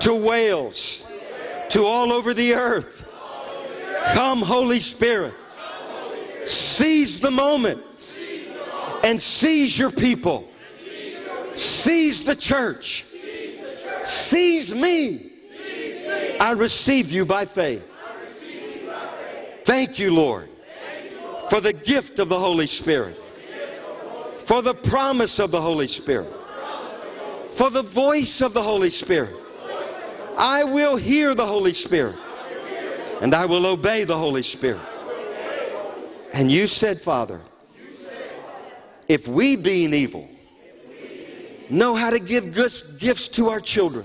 [0.00, 1.06] to Wales,
[1.72, 3.08] to all over the earth.
[4.12, 5.32] Come, Holy Spirit.
[6.44, 7.82] Seize the moment
[9.02, 10.50] and seize your people.
[11.54, 13.06] Seize the church.
[14.04, 15.30] Seize me.
[16.38, 17.88] I receive you by faith.
[19.64, 20.50] Thank you, Lord,
[21.48, 23.16] for the gift of the Holy Spirit,
[24.40, 26.30] for the promise of the Holy Spirit,
[27.48, 29.36] for the voice of the Holy Spirit.
[30.42, 32.16] I will hear the Holy Spirit
[33.20, 34.80] and I will obey the Holy Spirit.
[36.34, 37.40] And you said, Father,
[39.06, 40.28] if we being evil
[41.70, 44.04] know how to give good gifts to our children,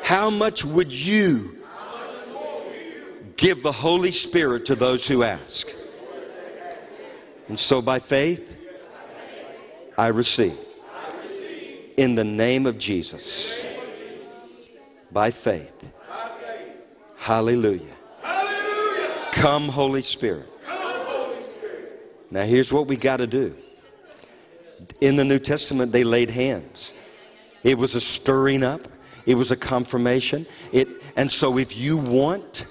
[0.00, 1.58] how much would you
[3.36, 5.66] give the Holy Spirit to those who ask?
[7.48, 8.56] And so by faith,
[9.98, 10.56] I receive.
[11.96, 13.66] In the name of Jesus.
[15.12, 15.92] By faith.
[17.16, 17.94] Hallelujah.
[19.32, 20.48] Come, Holy Spirit.
[22.30, 23.54] Now, here's what we got to do.
[25.00, 26.94] In the New Testament, they laid hands.
[27.62, 28.88] It was a stirring up,
[29.26, 30.46] it was a confirmation.
[30.72, 32.66] It, and so, if you want,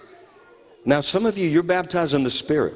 [0.84, 2.76] now some of you, you're baptized in the Spirit.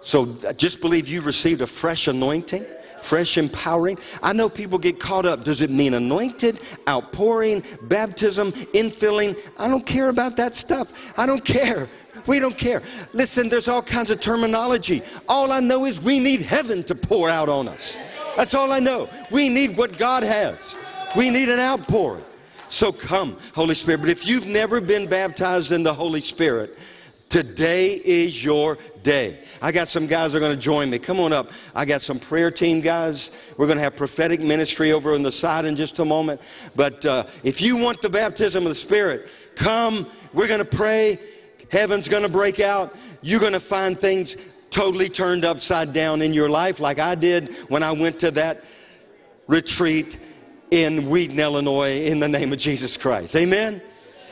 [0.00, 2.64] So just believe you received a fresh anointing,
[3.04, 3.98] fresh empowering.
[4.22, 5.44] I know people get caught up.
[5.44, 6.58] Does it mean anointed,
[6.88, 9.38] outpouring, baptism, infilling?
[9.58, 11.12] I don't care about that stuff.
[11.18, 11.88] I don't care.
[12.26, 12.82] We don't care.
[13.12, 15.02] Listen, there's all kinds of terminology.
[15.28, 17.98] All I know is we need heaven to pour out on us.
[18.36, 19.08] That's all I know.
[19.30, 20.76] We need what God has.
[21.14, 22.24] We need an outpouring.
[22.68, 24.00] So come, Holy Spirit.
[24.00, 26.76] But if you've never been baptized in the Holy Spirit,
[27.34, 29.40] today is your day.
[29.60, 31.00] I got some guys that are going to join me.
[31.00, 31.50] Come on up.
[31.74, 33.32] I got some prayer team guys.
[33.56, 36.40] We're going to have prophetic ministry over on the side in just a moment.
[36.76, 41.18] But uh, if you want the baptism of the Spirit, come We're going to pray.
[41.72, 42.96] Heaven's going to break out.
[43.20, 44.36] You're going to find things
[44.70, 48.62] totally turned upside down in your life, like I did when I went to that
[49.48, 50.20] retreat
[50.70, 53.34] in Wheaton, Illinois, in the name of Jesus Christ.
[53.34, 53.82] Amen?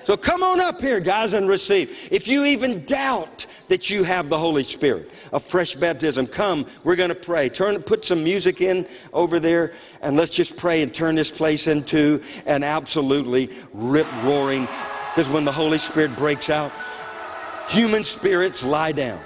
[0.04, 2.08] So come on up here, guys, and receive.
[2.10, 6.66] If you even doubt that you have the Holy Spirit, a fresh baptism, come.
[6.84, 7.48] We're going to pray.
[7.48, 11.68] Turn, put some music in over there, and let's just pray and turn this place
[11.68, 14.68] into an absolutely rip roaring.
[15.14, 16.72] Because when the Holy Spirit breaks out,
[17.68, 19.20] human spirits lie down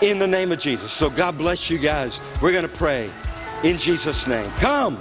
[0.00, 0.90] in the name of Jesus.
[0.90, 2.20] So God bless you guys.
[2.40, 3.10] We're going to pray
[3.62, 4.50] in Jesus' name.
[4.56, 4.98] Come.